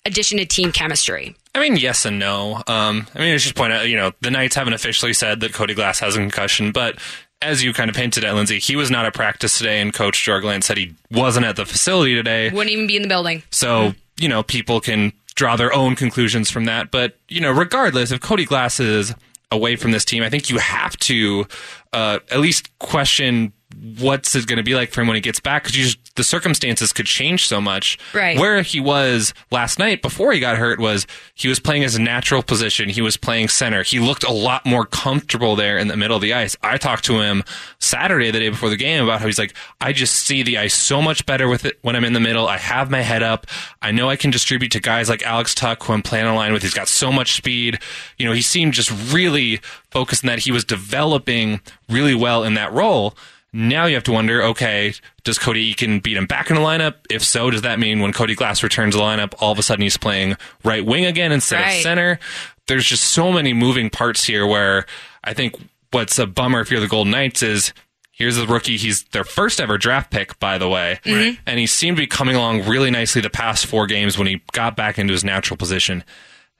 [0.06, 2.62] addition to team chemistry I mean, yes and no.
[2.68, 5.52] Um, I mean, I should point out, you know, the Knights haven't officially said that
[5.52, 6.98] Cody Glass has a concussion, but
[7.42, 10.24] as you kind of hinted at, Lindsey, he was not at practice today, and Coach
[10.24, 12.50] Gerard Gallant said he wasn't at the facility today.
[12.50, 16.50] wouldn't even be in the building So, you know, people can draw their own conclusions
[16.50, 16.90] from that.
[16.90, 19.14] But, you know, regardless, if Cody Glass is
[19.50, 21.46] away from this team, I think you have to
[21.92, 23.52] uh, at least question
[23.98, 26.92] what's it going to be like for him when he gets back because the circumstances
[26.92, 27.98] could change so much.
[28.14, 28.38] Right.
[28.38, 32.42] Where he was last night before he got hurt was he was playing his natural
[32.42, 32.88] position.
[32.88, 33.82] He was playing center.
[33.82, 36.56] He looked a lot more comfortable there in the middle of the ice.
[36.62, 37.44] I talked to him
[37.78, 40.74] Saturday, the day before the game, about how he's like, I just see the ice
[40.74, 42.48] so much better with it when I'm in the middle.
[42.48, 43.46] I have my head up.
[43.82, 46.52] I know I can distribute to guys like Alex Tuch, who I'm playing a line
[46.52, 46.62] with.
[46.62, 47.78] He's got so much speed.
[48.16, 52.54] You know, he seemed just really focused in that he was developing really well in
[52.54, 53.16] that role.
[53.52, 54.92] Now you have to wonder, okay,
[55.24, 56.94] does Cody Eakin beat him back in the lineup?
[57.10, 59.82] If so, does that mean when Cody Glass returns the lineup, all of a sudden
[59.82, 61.76] he's playing right wing again instead Right.
[61.76, 62.18] of center?
[62.66, 64.84] There's just so many moving parts here where
[65.24, 65.56] I think
[65.92, 67.72] what's a bummer if you're the Golden Knights is
[68.12, 68.76] here's the rookie.
[68.76, 71.00] He's their first ever draft pick, by the way.
[71.04, 71.40] Mm-hmm.
[71.46, 74.42] And he seemed to be coming along really nicely the past four games when he
[74.52, 76.04] got back into his natural position.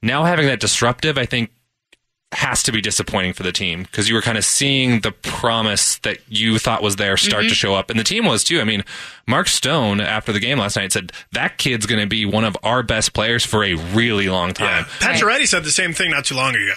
[0.01, 1.51] Now having that disruptive, I think
[2.33, 5.99] has to be disappointing for the team because you were kind of seeing the promise
[6.01, 7.55] that you thought was there start to mm-hmm.
[7.55, 7.89] show up.
[7.89, 8.61] And the team was too.
[8.61, 8.85] I mean,
[9.27, 12.57] Mark Stone after the game last night said that kid's going to be one of
[12.63, 14.85] our best players for a really long time.
[15.01, 15.09] Yeah.
[15.09, 16.75] Pacioretty said the same thing not too long ago.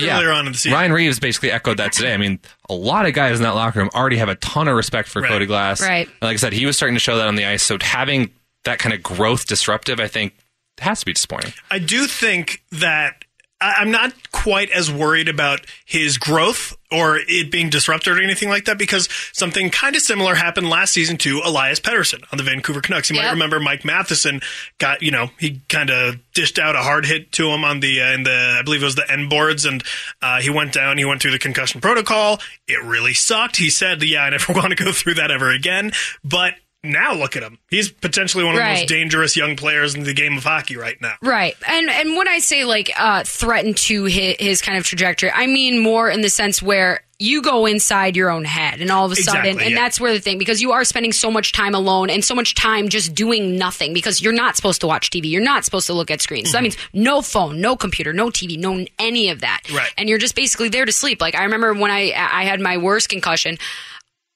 [0.00, 0.72] earlier on in the season.
[0.72, 2.14] Ryan Reaves basically echoed that today.
[2.14, 2.38] I mean,
[2.70, 5.22] a lot of guys in that locker room already have a ton of respect for
[5.22, 5.30] Right.
[5.30, 5.82] Cody Glass.
[5.82, 6.06] Right.
[6.06, 7.62] And like I said, he was starting to show that on the ice.
[7.62, 8.30] So having
[8.64, 10.34] that kind of growth disruptive, I think,
[10.78, 11.52] has to be disappointing.
[11.70, 13.23] I do think that I-
[13.64, 18.66] I'm not quite as worried about his growth or it being disrupted or anything like
[18.66, 22.80] that because something kind of similar happened last season to Elias Pettersson on the Vancouver
[22.80, 23.10] Canucks.
[23.10, 24.40] You might remember Mike Matheson
[24.78, 28.00] got, you know, he kind of dished out a hard hit to him on the,
[28.00, 29.82] uh, in the, I believe it was the end boards and
[30.22, 32.40] uh, he went down, he went through the concussion protocol.
[32.68, 33.56] It really sucked.
[33.56, 35.92] He said, yeah, I never want to go through that ever again.
[36.22, 37.58] But now look at him.
[37.68, 41.00] He's potentially one of the most dangerous young players in the game of hockey right
[41.00, 41.14] now.
[41.22, 41.56] Right.
[41.66, 45.46] And and when I say like uh threaten to his, his kind of trajectory, I
[45.46, 49.12] mean more in the sense where you go inside your own head and all of
[49.12, 49.80] a sudden Exactly, and yeah.
[49.80, 52.54] that's where the thing because you are spending so much time alone and so much
[52.54, 55.30] time just doing nothing because you're not supposed to watch TV.
[55.30, 56.50] You're not supposed to look at screens.
[56.50, 59.60] So that means no phone, no computer, no TV, no any of that.
[59.72, 59.92] Right.
[59.96, 61.20] And you're just basically there to sleep.
[61.20, 63.58] Like I remember when I I had my worst concussion,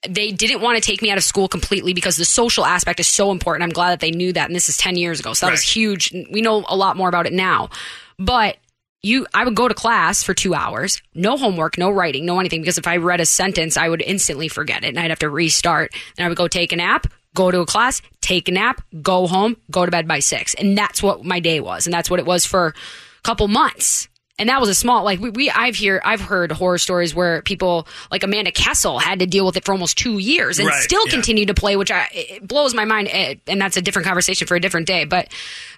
[0.07, 3.09] they didn't want to take me out of school completely because the social aspect is
[3.09, 3.65] so important.
[3.65, 4.47] I'm glad that they knew that.
[4.47, 5.33] And this is 10 years ago.
[5.33, 6.13] So that was huge.
[6.31, 7.71] We know a lot more about it now.
[8.19, 8.59] But
[9.03, 12.61] you, I would go to class for two hours, no homework, no writing, no anything.
[12.61, 15.31] Because if I read a sentence, I would instantly forget it and I'd have to
[15.31, 15.93] restart.
[16.17, 19.27] Then I would go take a nap, go to a class, take a nap, go
[19.27, 20.55] home, go to bed by six.
[20.55, 21.87] And that's what my day was.
[21.87, 24.09] And that's what it was for a couple months.
[24.39, 27.43] And that was a small, like we, we I've hear, I've heard horror stories where
[27.43, 30.83] people like Amanda Kessel had to deal with it for almost two years and Right,
[30.83, 31.13] still yeah.
[31.13, 33.09] continue to play, which I, it blows my mind.
[33.11, 35.05] eh, And that's a different conversation for a different day.
[35.05, 35.29] But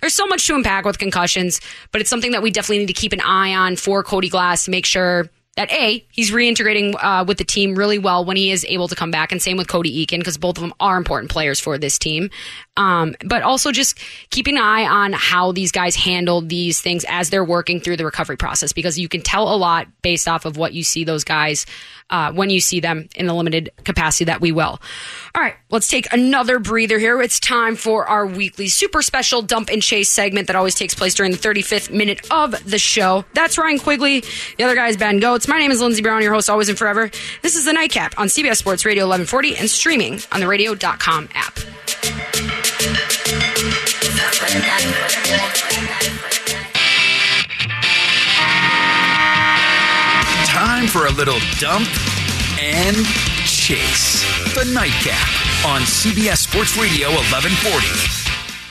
[0.03, 2.93] there's so much to unpack with concussions, but it's something that we definitely need to
[2.93, 7.23] keep an eye on for Cody Glass to make sure that A, he's reintegrating uh,
[7.29, 9.31] with the team really well when he is able to come back.
[9.31, 12.31] And same with Cody Eakin, because both of them are important players for this team.
[12.79, 13.99] Um, but also just
[14.31, 18.07] keeping an eye on how these guys handle these things as they're working through the
[18.07, 21.25] recovery process, because you can tell a lot based off of what you see those
[21.25, 21.67] guys
[22.09, 24.81] uh, when you see them in the limited capacity that we will.
[25.35, 27.21] All right, let's take another breather here.
[27.21, 31.15] It's time for our weekly super special dump and chase segment that always takes place
[31.15, 33.27] during the 35th minute of the show.
[33.35, 34.25] That's Ryan Quigley.
[34.57, 35.50] The other guy is Ben Gotz.
[35.51, 37.11] My name is Lindsey Brown, your host always and forever.
[37.43, 41.29] This is the Knight Cap on CBS Sports Radio 1140 and streaming on the radio.com
[41.35, 41.57] app.
[50.47, 51.89] Time for a little dump
[52.61, 52.97] and
[53.45, 54.23] chase.
[54.55, 58.20] The Knight Cap on CBS Sports Radio 1140.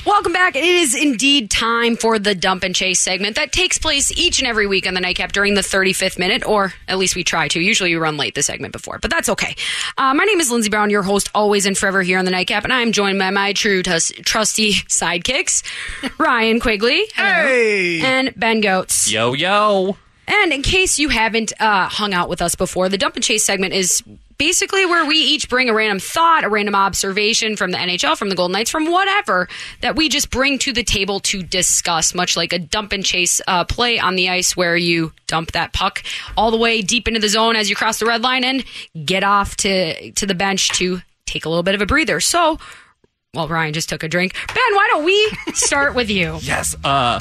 [0.05, 0.55] Welcome back.
[0.55, 4.47] It is indeed time for the dump and chase segment that takes place each and
[4.47, 7.47] every week on the Knight Cap during the 35th minute, or at least we try
[7.49, 7.59] to.
[7.59, 9.55] Usually we run late the segment before, but that's okay.
[9.97, 12.47] Uh, my name is Lindsey Brown, your host always and forever here on the Knight
[12.47, 15.63] Cap, and I am joined by my true tus- trusty sidekicks,
[16.17, 17.99] Ryan Quigley Hey!
[18.01, 19.11] and Ben Gotz.
[19.11, 19.97] Yo, yo.
[20.27, 23.45] And in case you haven't uh, hung out with us before, the dump and chase
[23.45, 24.01] segment is
[24.39, 28.29] basically where we each bring a random thought, a random observation from the NHL, from
[28.29, 29.47] the Golden Knights, from whatever
[29.81, 33.41] that we just bring to the table to discuss, much like a dump and chase
[33.47, 36.01] uh, play on the ice where you dump that puck
[36.35, 38.63] all the way deep into the zone as you cross the red line and
[39.05, 42.19] get off to to the bench to take a little bit of a breather.
[42.19, 42.57] So,
[43.33, 44.33] well, Ryan just took a drink.
[44.47, 46.39] Ben, why don't we start with you?
[46.41, 46.75] Yes.
[46.83, 47.19] Uh,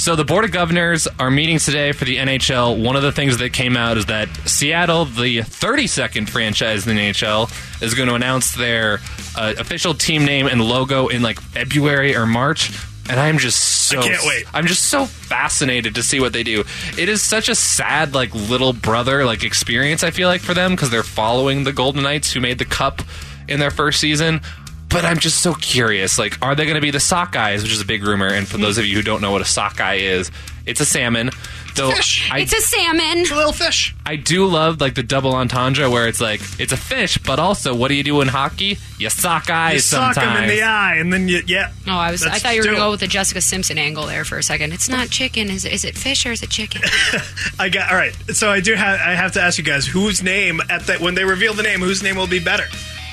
[0.00, 2.82] so the Board of Governors are meeting today for the NHL.
[2.82, 7.02] One of the things that came out is that Seattle, the 32nd franchise in the
[7.02, 9.00] NHL, is going to announce their
[9.36, 12.70] uh, official team name and logo in like February or March.
[13.10, 14.46] And I'm just so I can't wait.
[14.54, 16.64] I'm just so fascinated to see what they do.
[16.96, 20.02] It is such a sad like little brother like experience.
[20.02, 23.02] I feel like for them because they're following the Golden Knights who made the Cup
[23.48, 24.40] in their first season.
[24.90, 26.18] But I'm just so curious.
[26.18, 28.26] Like, are they going to be the sockeyes, which is a big rumor?
[28.26, 28.62] And for hmm.
[28.62, 30.30] those of you who don't know what a sockeye is,
[30.66, 31.30] it's a salmon.
[31.76, 32.28] Though Fish.
[32.30, 33.18] I, It's a salmon.
[33.18, 33.94] It's a little fish.
[34.04, 37.74] I do love like the double entendre where it's like it's a fish, but also
[37.74, 38.78] what do you do in hockey?
[38.98, 40.38] You sock eyes You sock sometimes.
[40.38, 41.70] him in the eye, and then you, yeah.
[41.86, 42.24] Oh, I was.
[42.24, 44.42] I thought you were going to go with the Jessica Simpson angle there for a
[44.42, 44.72] second.
[44.72, 45.48] It's not chicken.
[45.48, 46.82] Is it, is it fish or is it chicken?
[47.58, 48.14] I got all right.
[48.34, 49.00] So I do have.
[49.00, 51.80] I have to ask you guys whose name at that when they reveal the name,
[51.80, 52.66] whose name will be better,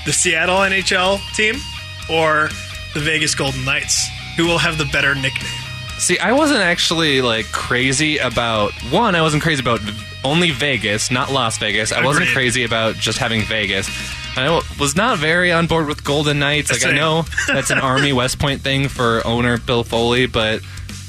[0.07, 1.55] the Seattle NHL team
[2.09, 2.47] or
[2.93, 4.07] the Vegas Golden Knights?
[4.37, 5.51] Who will have the better nickname?
[5.99, 9.15] See, I wasn't actually like crazy about one.
[9.15, 9.81] I wasn't crazy about
[10.23, 11.91] only Vegas, not Las Vegas.
[11.91, 12.33] I wasn't Agreed.
[12.35, 13.89] crazy about just having Vegas.
[14.37, 16.71] I was not very on board with Golden Knights.
[16.71, 20.61] Like I know that's an Army West Point thing for owner Bill Foley, but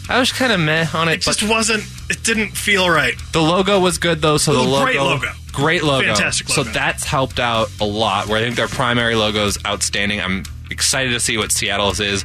[0.08, 1.14] I was kind of meh on it.
[1.14, 1.84] It just wasn't.
[2.10, 3.14] It didn't feel right.
[3.32, 5.32] the logo was good though, so the It was a logo, great logo.
[5.52, 8.26] great logo, Fantastic So that's helped out a lot.
[8.28, 10.20] Where I think their primary logo is outstanding.
[10.20, 12.22] I'm excited to see what Seattle's is.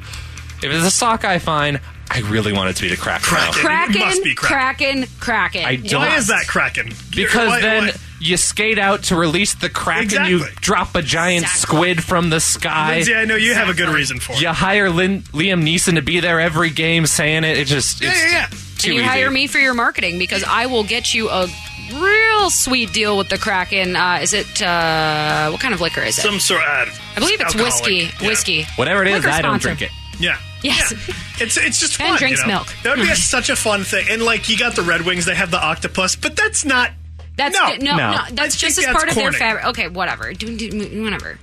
[0.62, 1.80] If it's a sockeye, fine.
[2.10, 3.24] I really want it to be the Kraken.
[3.32, 3.38] though.
[3.52, 3.62] Kraken.
[3.62, 5.66] Kraken, It must be Kraken, Kraken.
[5.66, 6.94] I don't- Why is that Kraken?
[7.16, 11.44] Because Why- then why- you skate out to release the Kraken, you drop a giant
[11.46, 11.62] Exactly.
[11.78, 12.96] squid from the sky.
[12.96, 14.42] Lindsey, I know you have a good reason for it.
[14.42, 17.58] You hire Lin- Liam Neeson to be there every game saying it.
[17.58, 18.48] It just Yeah, yeah, yeah.
[18.84, 19.10] Too and you easy.
[19.10, 21.48] hire me for your marketing because I will get you a
[21.94, 23.96] real sweet deal with the Kraken.
[23.96, 26.22] Uh, is it uh, what kind of liquor is it?
[26.22, 27.00] Some sort of.
[27.16, 27.74] I believe it's alcoholic.
[27.74, 28.10] whiskey.
[28.22, 28.28] Yeah.
[28.28, 28.66] Whiskey.
[28.76, 29.76] Whatever it is, Liquor I don't sponsor.
[29.76, 29.92] drink it.
[30.20, 30.38] Yeah.
[30.62, 30.92] Yes.
[30.94, 31.14] Yeah.
[31.40, 32.18] It's it's just And fun.
[32.20, 32.54] drinks you know?
[32.60, 32.68] milk.
[32.84, 34.06] That would be a, such a fun thing.
[34.10, 36.92] And like you got the Red Wings, they have the octopus, but that's not.
[37.36, 37.68] That's No.
[37.70, 38.18] no, no, No.
[38.32, 39.66] that's I just as that's part of their fabric.
[39.68, 40.34] Okay, whatever.
[40.34, 41.40] Do, do, whatever.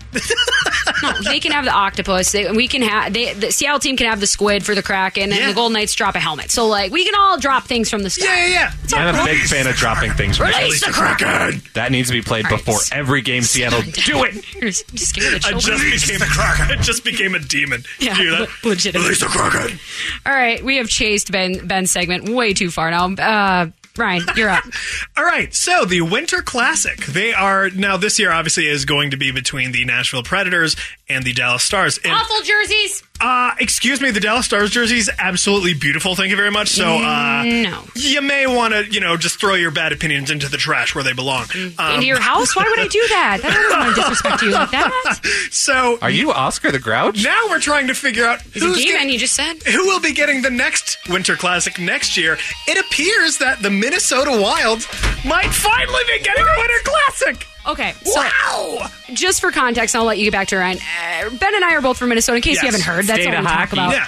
[1.02, 2.30] no, they can have the octopus.
[2.32, 5.24] They, we can have they, the Seattle team can have the squid for the Kraken,
[5.24, 5.48] and Yeah.
[5.48, 6.50] the Golden Knights drop a helmet.
[6.52, 8.24] So like we can all drop things from the sky.
[8.24, 8.96] Yeah, yeah, yeah.
[8.98, 10.36] I'm a big fan of dropping things.
[10.36, 11.62] From Release the Kraken.
[11.74, 12.64] that needs to be played All right.
[12.64, 13.42] before every game.
[13.42, 14.34] Seattle, do it.
[14.60, 16.78] Just just give me the I just became a Kraken.
[16.78, 17.82] I just became a demon.
[17.98, 18.48] Yeah, Did you hear that?
[18.64, 19.78] le- Release the Kraken.
[20.24, 23.06] All right, we have chased Ben Ben's segment way too far now.
[23.14, 24.64] Uh, Ryan, you're up.
[25.16, 26.98] All right, so the Winter Classic.
[27.06, 30.76] They are now this year obviously is going to be between the Nashville Predators
[31.08, 31.98] and the Dallas Stars.
[31.98, 33.02] And Awful jerseys.
[33.20, 36.14] Uh excuse me, the Dallas Stars jersey is absolutely beautiful.
[36.16, 36.68] Thank you very much.
[36.68, 37.84] So uh No.
[37.94, 41.04] you may want to, you know, just throw your bad opinions into the trash where
[41.04, 41.46] they belong.
[41.78, 42.56] Um, Into your house?
[42.56, 43.40] Why would I do that?
[43.44, 45.20] I don't want to disrespect you like that.
[45.50, 47.22] so Are you Oscar the Grouch?
[47.22, 49.62] now we're trying to figure out He's a who's demon, get- you just said.
[49.64, 52.38] who will be getting the next Winter Classic next year.
[52.68, 54.86] It appears that the Minnesota Wild
[55.24, 57.46] might finally be getting a Winter Classic.
[57.66, 58.86] Okay, so Wow!
[59.12, 60.78] just for context, I'll let you get back to Ryan.
[60.78, 62.36] Uh, ben and I are both from Minnesota.
[62.36, 63.92] In case you haven't heard, that's State what we of talk about.
[63.92, 64.06] Yeah.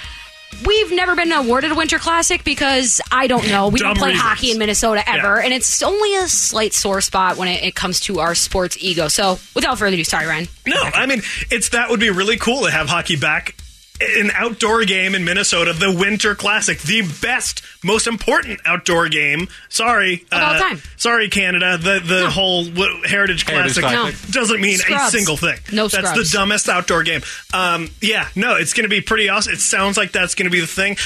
[0.66, 3.68] We've never been awarded a Winter Classic because I don't know.
[3.68, 4.22] We don't play reasons.
[4.28, 5.44] hockey in Minnesota ever, Yeah.
[5.44, 9.08] and it's only a slight sore spot when it, it comes to our sports ego.
[9.08, 10.46] So, without further ado, sorry, Ryan.
[10.66, 13.54] No, I mean it's that would be really cool to have hockey back.
[14.18, 19.48] An outdoor game in Minnesota, the Winter Classic, the best, most important outdoor game.
[19.68, 20.82] Sorry, uh, Of all time.
[20.96, 21.78] Sorry, Canada.
[21.78, 24.30] The the whole what, Heritage, Heritage Classic Classic.
[24.32, 25.14] doesn't mean Scrubs.
[25.14, 25.58] a single thing.
[25.72, 26.30] No that's scrubs.
[26.30, 27.22] the dumbest outdoor game.
[27.54, 29.52] Um, yeah, no, it's going to be pretty awesome.
[29.52, 30.96] It sounds like that's going to be the thing.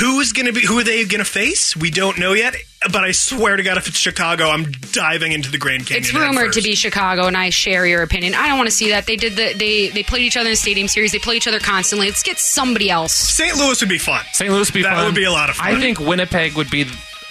[0.00, 0.64] Who's going to be?
[0.66, 1.76] Who are they going to face?
[1.76, 2.54] We don't know yet.
[2.90, 6.02] But I swear to God, if it's Chicago, I'm diving into the Grand Canyon.
[6.02, 8.34] It's head rumored to be Chicago, and I share your opinion.
[8.34, 9.06] I don't want to see that.
[9.06, 11.12] They did the they they played each other in the stadium series.
[11.12, 12.08] They play each other constantly.
[12.08, 13.12] Let's get somebody else.
[13.12, 13.54] St.
[13.56, 14.24] Louis would be fun.
[14.32, 14.50] St.
[14.50, 15.04] Louis would be That fun.
[15.06, 15.68] would be a lot of fun.
[15.76, 16.86] I think Winnipeg would be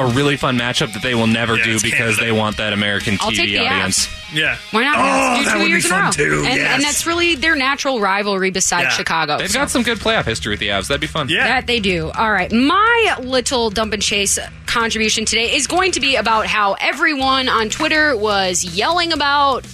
[0.05, 2.21] a really fun matchup that they will never Yeah, do it's because Canada.
[2.25, 4.07] they want that American I'll TV take the audience.
[4.07, 4.17] Avs.
[4.35, 4.57] Yeah.
[4.71, 4.95] Why not?
[4.97, 6.11] Oh, do that two would be years in a fun row.
[6.11, 6.43] too.
[6.45, 6.75] And, yes.
[6.75, 8.89] and that's really their natural rivalry besides Yeah.
[8.89, 9.37] Chicago.
[9.37, 10.87] They've So- got some good playoff history with the Avs.
[10.87, 11.27] That'd be fun.
[11.29, 11.47] Yeah.
[11.47, 12.11] That they do.
[12.15, 12.51] All right.
[12.51, 17.69] My little dump and chase contribution today is going to be about how everyone on
[17.69, 19.65] Twitter was yelling about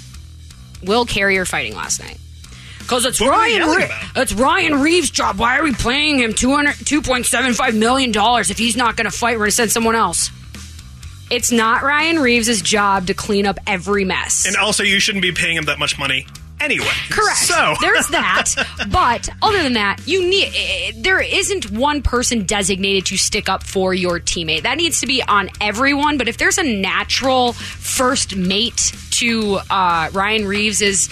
[0.84, 2.18] Will Carrier fighting last night.
[2.88, 5.40] Because it's What Ryan, Re- it's Ryan Reaves' job.
[5.40, 8.12] Why are we paying him $200 $2.75 million
[8.50, 9.34] if he's not going to fight?
[9.34, 10.32] We're going to send someone else.
[11.30, 14.46] It's not Ryan Reaves' job to clean up every mess.
[14.48, 16.28] And also, you shouldn't be paying him that much money
[16.62, 16.88] anyway.
[17.10, 17.40] Correct.
[17.40, 18.54] So there's that.
[18.90, 23.64] But other than that, you need eh, there isn't one person designated to stick up
[23.64, 24.64] for your teammate.
[24.64, 26.18] That needs to be on everyone.
[26.18, 31.10] But if there's a natural first mate to uh, Ryan Reaves's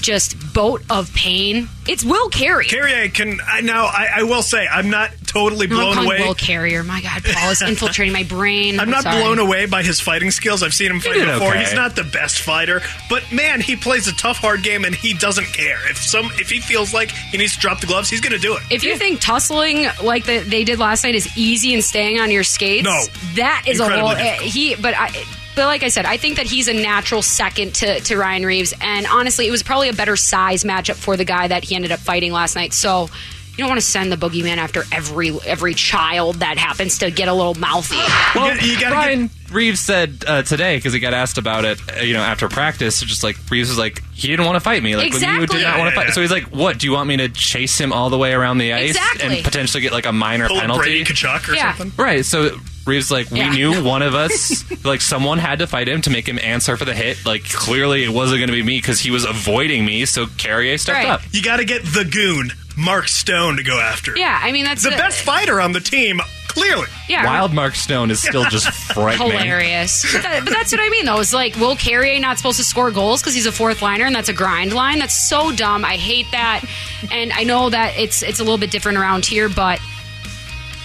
[0.00, 2.66] just boat of pain, it's Will Carey.
[2.66, 3.38] Carrier can.
[3.46, 3.84] I now.
[3.86, 6.20] I, I will say, I'm not totally No, I'm blown away.
[6.26, 6.82] Will Carrier.
[6.82, 8.80] My God, Paul is infiltrating my brain.
[8.80, 9.22] I'm not sorry.
[9.22, 10.62] blown away by his fighting skills.
[10.62, 11.48] I've seen him fight did before.
[11.50, 11.60] okay.
[11.60, 15.14] He's not the best fighter, but man, he plays a tough, hard game, and he
[15.14, 15.78] doesn't care.
[15.90, 18.38] If some, if he feels like he needs to drop the gloves, he's going to
[18.38, 18.62] do it.
[18.70, 22.30] If you think tussling like the, they did last night is easy and staying on
[22.30, 23.04] your skates, No.
[23.36, 24.10] that is a whole.
[24.10, 25.10] Incredibly eh, He, but I.
[25.56, 28.74] But like I said, I think that he's a natural second to, to Ryan Reaves,
[28.80, 31.90] and honestly, it was probably a better size matchup for the guy that he ended
[31.92, 32.74] up fighting last night.
[32.74, 33.08] So
[33.52, 37.28] you don't want to send the boogeyman after every every child that happens to get
[37.28, 37.96] a little mouthy.
[38.34, 41.80] Well, You- you gotta Ryan Reaves said uh, today because he got asked about it,
[41.96, 43.00] uh, you know, after practice.
[43.00, 44.94] Just like Reaves was like, he didn't want to fight me.
[44.94, 46.06] Like when you did not want Yeah, to fight.
[46.08, 46.12] yeah.
[46.12, 46.78] So he's like, what?
[46.78, 49.36] Do you want me to chase him all the way around the ice Exactly.
[49.36, 50.80] and potentially get like a minor Pull penalty?
[50.82, 51.74] Brady Tkachuk or Yeah.
[51.74, 51.96] something.
[52.04, 52.26] Right.
[52.26, 53.50] So Reaves like, we Yeah.
[53.52, 56.84] knew one of us, like someone had to fight him to make him answer for
[56.84, 57.26] the hit.
[57.26, 60.06] Like clearly it wasn't going to be me because he was avoiding me.
[60.06, 61.08] So Carrier stepped Right.
[61.08, 61.20] up.
[61.32, 64.16] You got to get the goon, Mark Stone, to go after.
[64.16, 66.86] Yeah, I mean that's the a- best fighter on the team, clearly.
[67.08, 69.32] Yeah, Wild Mark Stone is still just frightening.
[69.32, 70.06] hilarious.
[70.12, 71.18] But, that- but that's what I mean, though.
[71.18, 74.14] Is like Will Carrier not supposed to score goals because he's a fourth liner and
[74.14, 75.00] that's a grind line.
[75.00, 75.84] That's so dumb.
[75.84, 76.64] I hate that.
[77.10, 79.80] And I know that it's it's a little bit different around here, but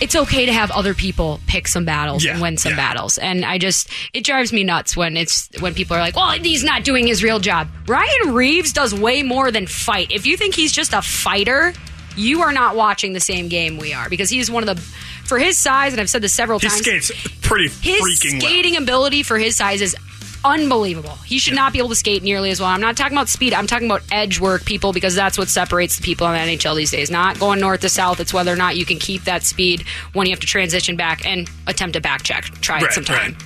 [0.02, 2.76] it's okay to have other people pick some battles Yeah, and win some yeah.
[2.78, 3.18] battles.
[3.18, 6.64] And I just it drives me nuts when it's when people are like, "Well, he's
[6.64, 10.12] not doing his real job." Ryan Reaves does way more than fight.
[10.12, 11.74] If you think he's just a fighter,
[12.18, 14.82] you are not watching the same game we are because he's one of the
[15.26, 16.82] for his size, and I've said this several He times.
[16.82, 18.49] skates pretty his freaking well.
[18.49, 19.95] skating ability for his size is
[20.44, 21.16] unbelievable.
[21.26, 22.70] He should not be able to skate nearly as well.
[22.70, 23.54] I'm not talking about speed.
[23.54, 26.76] I'm talking about edge work, people, because that's what separates the people in the NHL
[26.76, 27.12] these days.
[27.12, 28.20] Not going north to south.
[28.20, 29.84] It's whether or not you can keep that speed
[30.14, 32.46] when you have to transition back and attempt a back check.
[32.62, 33.38] Try it Right, sometime.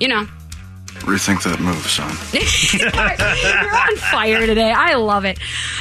[0.00, 0.26] You know.
[1.02, 2.10] Rethink that move, son.
[2.78, 4.70] You're on fire today.
[4.70, 5.38] I love it.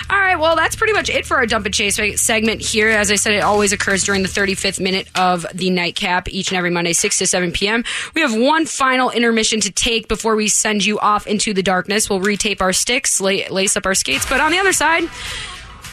[0.10, 2.90] All right, well, that's pretty much it for our Dump and Chase segment here.
[2.90, 6.50] As I said, it always occurs during the 35th minute of the Knight Cap each
[6.50, 7.84] and every Monday, 6 to 7 p.m.
[8.16, 12.10] We have one final intermission to take before we send you off into the darkness.
[12.10, 15.04] We'll retape our sticks, la- lace up our skates, but on the other side,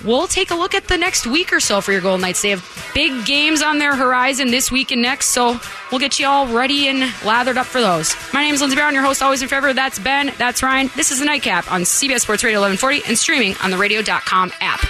[0.05, 2.43] we'll take a look at the next week or so for your Golden Knights.
[2.43, 5.59] They have big games on their horizon this week and next, so
[5.91, 8.15] we'll get you all ready and lathered up for those.
[8.33, 9.73] My name is Lindsey Brown, your host always in favor.
[9.73, 10.33] That's Ben.
[10.39, 10.91] That's Ryan.
[10.97, 14.53] This is the Knight Cap on CBS Sports Radio 1140 and streaming on the radio.com
[14.61, 14.81] app.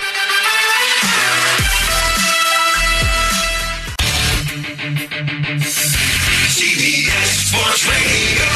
[6.49, 8.47] CBS Sports Radio.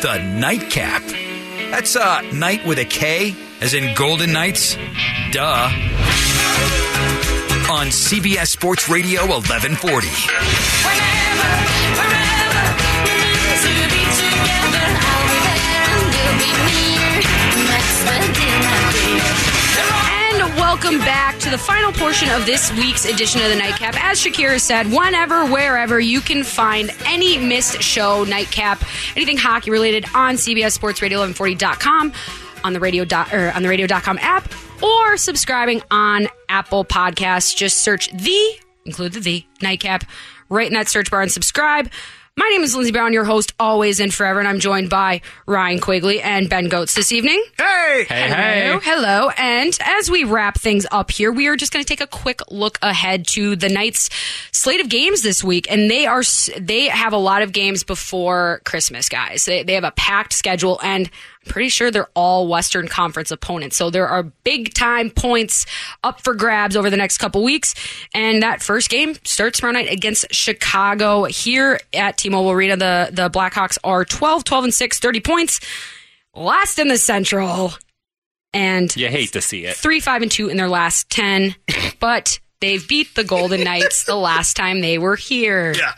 [0.00, 1.17] The Knight Cap.
[1.70, 4.74] That's uh, night with a K, as in Golden Knights.
[5.32, 5.70] Duh.
[7.70, 10.08] On CBS Sports Radio 1140.
[12.00, 12.07] And
[20.80, 23.96] welcome back to the final portion of this week's edition of the Knight Cap.
[23.98, 28.80] As Shakira said, whenever, wherever you can find any missed show, Knight Cap,
[29.16, 32.12] anything hockey related on CBS Sports Radio 1140.com,
[32.62, 37.56] on the radio dot, or on the radio.com app, or subscribing on Apple Podcasts.
[37.56, 40.04] Just search the, include the the, Knight Cap,
[40.48, 41.90] right in that search bar and subscribe.
[42.38, 45.80] My name is Lindsey Brown, your host always and forever, and I'm joined by Ryan
[45.80, 47.42] Quigley and Ben Gotz this evening.
[47.56, 48.06] Hey!
[48.08, 48.90] Hey, Hello, hey.
[48.90, 49.30] hello.
[49.36, 52.40] And as we wrap things up here, we are just going to take a quick
[52.48, 54.08] look ahead to the Knights'
[54.52, 56.22] slate of games this week, and they are
[56.60, 59.44] they have a lot of games before Christmas, guys.
[59.44, 63.76] They, they have a packed schedule, and I'm pretty sure they're all Western Conference opponents.
[63.76, 65.66] So there are big time points
[66.04, 67.74] up for grabs over the next couple weeks,
[68.14, 72.76] and that first game starts tomorrow night against Chicago here at T-Mobile Arena.
[72.76, 75.60] The the Blackhawks are 12, 12 and 6, 30 points.
[76.34, 77.72] Last in the Central
[78.54, 79.76] and You hate to see it.
[79.76, 81.54] three, five, and two in their last ten,
[82.00, 85.74] but they've beat the Golden Knights the last time they were here.
[85.78, 85.92] Yeah.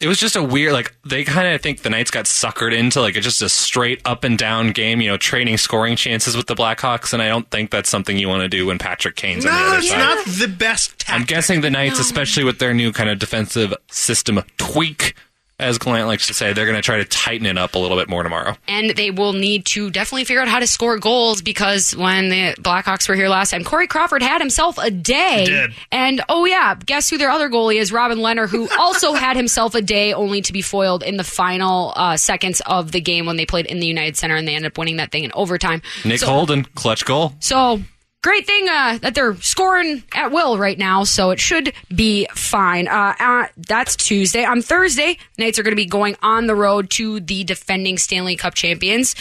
[0.00, 3.02] It was just a weird, like, they kind of think the Knights got suckered into,
[3.02, 6.54] like, just a straight up and down game, you know, trading scoring chances with the
[6.54, 9.52] Blackhawks, and I don't think that's something you want to do when Patrick Kane's on
[9.52, 9.98] the No, other it's side.
[9.98, 11.14] not the best tactic.
[11.14, 15.14] I'm guessing the Knights, especially with their new kind of defensive system tweak,
[15.60, 17.96] as Gallant likes to say, they're going to try to tighten it up a little
[17.96, 18.56] bit more tomorrow.
[18.66, 22.54] And they will need to definitely figure out how to score goals because when the
[22.60, 25.40] Blackhawks were here last time, Corey Crawford had himself a day.
[25.40, 25.74] He did.
[25.92, 27.92] And oh yeah, guess who their other goalie is?
[27.92, 31.92] Robin Lehner, who also had himself a day, only to be foiled in the final
[31.96, 34.72] uh, seconds of the game when they played in the United Center and they ended
[34.72, 35.82] up winning that thing in overtime.
[36.04, 37.34] Nick So- Holden, clutch goal.
[37.40, 37.80] So
[38.22, 42.88] great thing uh, that they're scoring at will right now, so it should be fine.
[42.88, 44.44] Uh, uh, that's Tuesday.
[44.44, 48.36] On Thursday, Knights are going to be going on the road to the defending Stanley
[48.36, 49.14] Cup champions.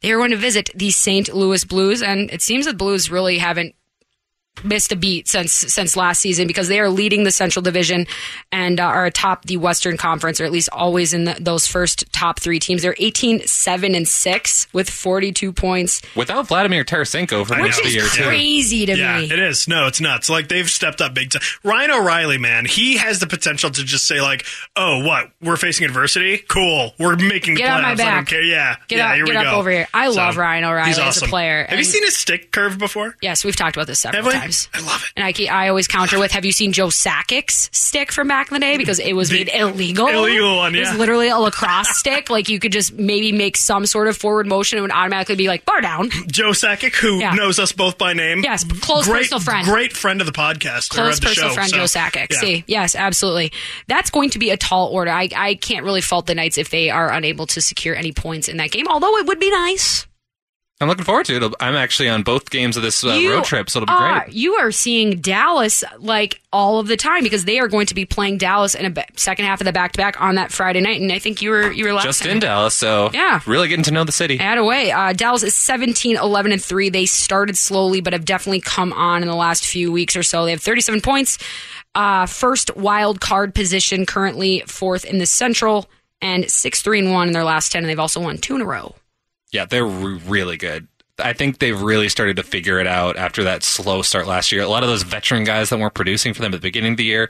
[0.00, 1.34] They are going to visit the St.
[1.34, 3.74] Louis Blues, and it seems the Blues really haven't
[4.62, 8.06] missed a beat since since last season because they are leading the Central Division
[8.52, 12.04] and uh, are atop the Western Conference, or at least always in the, those first
[12.12, 12.82] top three teams.
[12.82, 17.90] They're 18, 7, and 6 with 42 points, Without Vladimir Tarasenko for I most the
[17.90, 18.22] year, is too.
[18.24, 19.24] crazy to Yeah, me.
[19.32, 19.66] it is.
[19.66, 20.30] No, it's nuts.
[20.30, 21.42] Like they've stepped up big time.
[21.64, 24.46] Ryan O'Reilly, man, he has the potential to just say like,
[24.76, 25.30] "Oh, what?
[25.42, 26.38] We're facing adversity.
[26.38, 26.92] Cool.
[26.98, 27.92] We're making the Get on my playoffs.
[27.92, 28.26] I don't back.
[28.28, 28.42] care.
[28.42, 29.08] Yeah, Get yeah.
[29.08, 29.58] up- here get we up go.
[29.58, 29.88] over here.
[29.92, 33.16] I love Ryan O'Reilly he's as a player, Have you seen his stick curve before?
[33.20, 34.43] Yes, we've talked about this several Have we?
[34.44, 34.68] Times.
[34.74, 35.12] I love it.
[35.16, 38.48] And I, keep, I always counter with, have you seen Joe Sakic's stick from back
[38.50, 38.76] in the day?
[38.76, 40.06] Because it was made illegal.
[40.08, 42.30] illegal one, It was literally a lacrosse stick.
[42.30, 45.36] Like you could just maybe make some sort of forward motion and it would automatically
[45.36, 46.10] be like, bar down.
[46.26, 47.34] Joe Sakic, who Yeah.
[47.34, 48.40] knows us both by name.
[48.42, 49.66] Yes, close great, personal friend.
[49.66, 50.92] Great friend of the podcast.
[50.92, 52.26] or Close of the personal show, friend so, Joe Sakic.
[52.30, 52.38] yeah.
[52.40, 53.52] See, yes, absolutely.
[53.88, 55.10] That's going to be a tall order.
[55.10, 58.48] I, I can't really fault the Knights if they are unable to secure any points
[58.48, 60.06] in that game, although it would be nice.
[60.80, 61.54] I'm looking forward to it.
[61.60, 64.34] I'm actually on both games of this uh, road trip, so it'll be are- great.
[64.34, 68.04] You are seeing Dallas like all of the time because they are going to be
[68.04, 71.00] playing Dallas in a second half of the back to back on that Friday night,
[71.00, 73.40] and I think you were you were last Just in Dallas, so Yeah.
[73.46, 74.38] really getting to know the city.
[74.40, 74.90] Add away.
[74.90, 76.88] Uh, Dallas is 17, 11, and 3.
[76.90, 80.44] They started slowly, but have definitely come on in the last few weeks or so.
[80.44, 81.38] They have 37 points.
[81.94, 85.88] Uh, first wild card position, currently fourth in the Central,
[86.20, 87.84] and 6 3 and 1 in their last 10.
[87.84, 88.96] And they've also won two in a row.
[89.54, 90.88] Yeah, they're re- really good.
[91.18, 94.62] I think they've really started to figure it out after that slow start last year.
[94.62, 96.96] A lot of those veteran guys that weren't producing for them at the beginning of
[96.98, 97.28] the year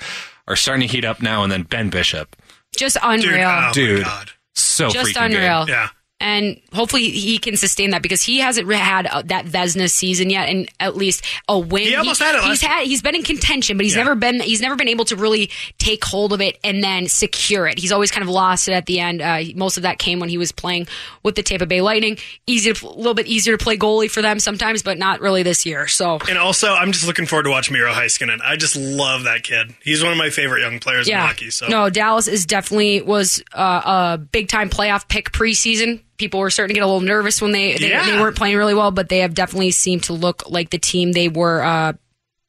[0.49, 1.43] are starting to heat up now.
[1.43, 2.35] And then Ben Bishop,
[2.75, 3.47] Just Dude, unreal.
[3.47, 4.05] oh my Dude.
[4.05, 4.31] God.
[4.55, 5.66] so Just freaking unreal.
[5.66, 5.72] good.
[5.72, 5.89] Yeah.
[6.21, 10.49] And hopefully he can sustain that because he hasn't had uh, that Vezina season yet,
[10.49, 11.89] and at least a win.
[11.89, 12.87] He almost had it He's last had.
[12.87, 14.05] He's been in contention, but he's Yeah.
[14.05, 14.41] never been.
[14.41, 17.79] He's never been able to really take hold of it and then secure it.
[17.79, 19.21] He's always kind of lost it at the end.
[19.21, 20.87] Uh, most of that came when he was playing
[21.25, 22.17] with the Tampa Bay Lightning.
[22.47, 25.43] Easy, to, a little bit easier to play goalie for them sometimes, but not really
[25.43, 25.89] this year.
[25.89, 28.39] So And also, I'm just looking forward to watch Miro Heiskanen.
[28.43, 29.75] I just love that kid.
[29.83, 31.51] He's one of my favorite young players in hockey.
[31.51, 36.01] So No, Dallas is definitely was uh, a big time playoff pick preseason.
[36.17, 38.05] People were starting to get a little nervous when they they, Yeah.
[38.07, 41.12] they weren't playing really well, but they have definitely seemed to look like the team
[41.12, 41.93] they were uh,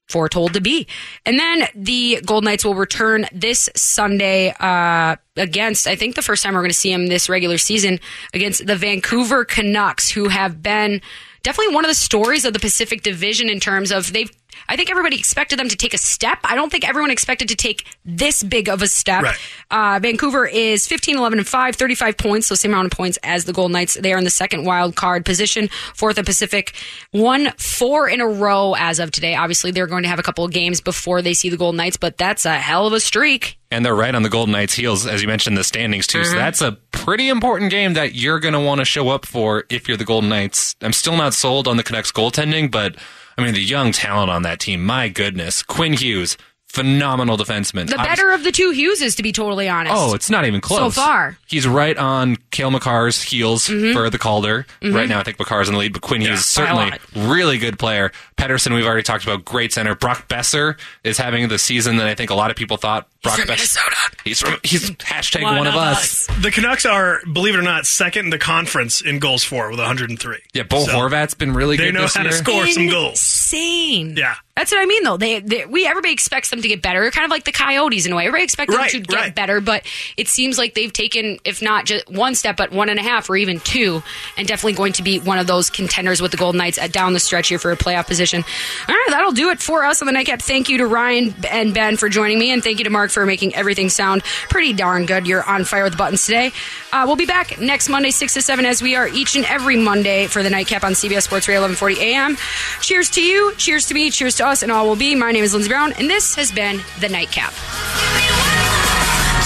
[0.07, 0.87] foretold to be.
[1.25, 6.43] And then the Gold Knights will return this Sunday uh, against, I think the first
[6.43, 7.99] time we're going to see them this regular season,
[8.33, 11.01] against the Vancouver Canucks, who have been
[11.41, 14.31] definitely one of the stories of the Pacific Division in terms of they've.
[14.67, 16.39] I think everybody expected them to take a step.
[16.43, 19.23] I don't think everyone expected to take this big of a step.
[19.23, 19.37] Right.
[19.71, 23.45] Uh, Vancouver is 15, 11, and 5, 35 points, so same amount of points as
[23.45, 23.95] the Golden Knights.
[23.95, 26.73] They are in the second wild card position, fourth in Pacific.
[27.13, 29.35] Won four in a row as of today.
[29.35, 31.97] Obviously, they're going to have a couple of games before they see the Golden Knights,
[31.97, 33.57] but that's a hell of a streak.
[33.71, 36.19] And they're right on the Golden Knights' heels, as you mentioned, the standings too.
[36.19, 36.31] Mm-hmm.
[36.31, 39.65] So that's a pretty important game that you're going to want to show up for
[39.69, 40.75] if you're the Golden Knights.
[40.81, 42.95] I'm still not sold on the Canucks goaltending, but
[43.37, 44.83] I mean the young talent on that team.
[44.85, 47.87] My goodness, Quinn Hughes, phenomenal defenseman.
[47.89, 49.93] The better of the two Hugheses, to be totally honest.
[49.95, 50.95] Oh, it's not even close.
[50.95, 51.37] So far.
[51.47, 53.93] He's right on Cale Makar's heels Mm-hmm.
[53.93, 54.65] for the Calder.
[54.83, 57.57] Right now, I think McCarr's in the lead, but Quinn Hughes is a certainly really
[57.57, 58.11] good player.
[58.37, 59.95] Pettersson, we've already talked about, great center.
[59.95, 63.35] Brock Boeser is having the season that I think a lot of people thought Brock
[63.39, 63.49] from Boeser.
[63.49, 63.95] Minnesota.
[64.23, 66.27] He's from, he's hashtag one, of us.
[66.41, 69.79] the Canucks are, believe it or not, second in the conference in goals for with
[69.79, 70.37] 103.
[70.53, 71.83] Yeah, Bo So, Horvat's been really good.
[71.83, 72.37] They good know this how to year.
[72.37, 73.11] score some goals.
[73.13, 74.15] Insane.
[74.17, 74.35] Yeah.
[74.55, 75.17] That's what I mean, though.
[75.17, 77.01] They, they we everybody expects them to get better.
[77.01, 78.23] They're kind of like the Coyotes in a way.
[78.23, 79.35] Everybody expects them Right, to get right.
[79.35, 79.83] better, but
[80.15, 83.29] it seems like they've taken, if not just one step, but one and a half
[83.29, 84.01] or even two,
[84.37, 87.11] and definitely going to be one of those contenders with the Golden Knights at down
[87.11, 88.45] the stretch here for a playoff position.
[88.87, 90.41] All right, that'll do it for us on the Knight Cap.
[90.41, 93.25] Thank you to Ryan and Ben for joining me, and thank you to Mark for
[93.25, 95.25] making everything sound pretty darn good.
[95.25, 96.51] You're on fire with the buttons today.
[96.91, 99.77] Uh, we'll be back next Monday, six to seven, as we are each and every
[99.77, 102.37] Monday for the Knight Cap on CBS Sports Radio 1140 AM.
[102.81, 105.15] Cheers to you, cheers to me, cheers to us, and all will be.
[105.15, 107.53] My name is Lindsey Brown, and this has been the Knight Cap.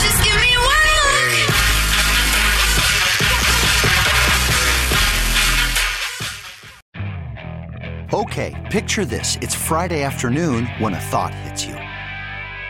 [0.01, 0.89] Just give me one
[8.13, 8.25] look.
[8.25, 9.37] Okay, picture this.
[9.41, 11.78] It's Friday afternoon when a thought hits you.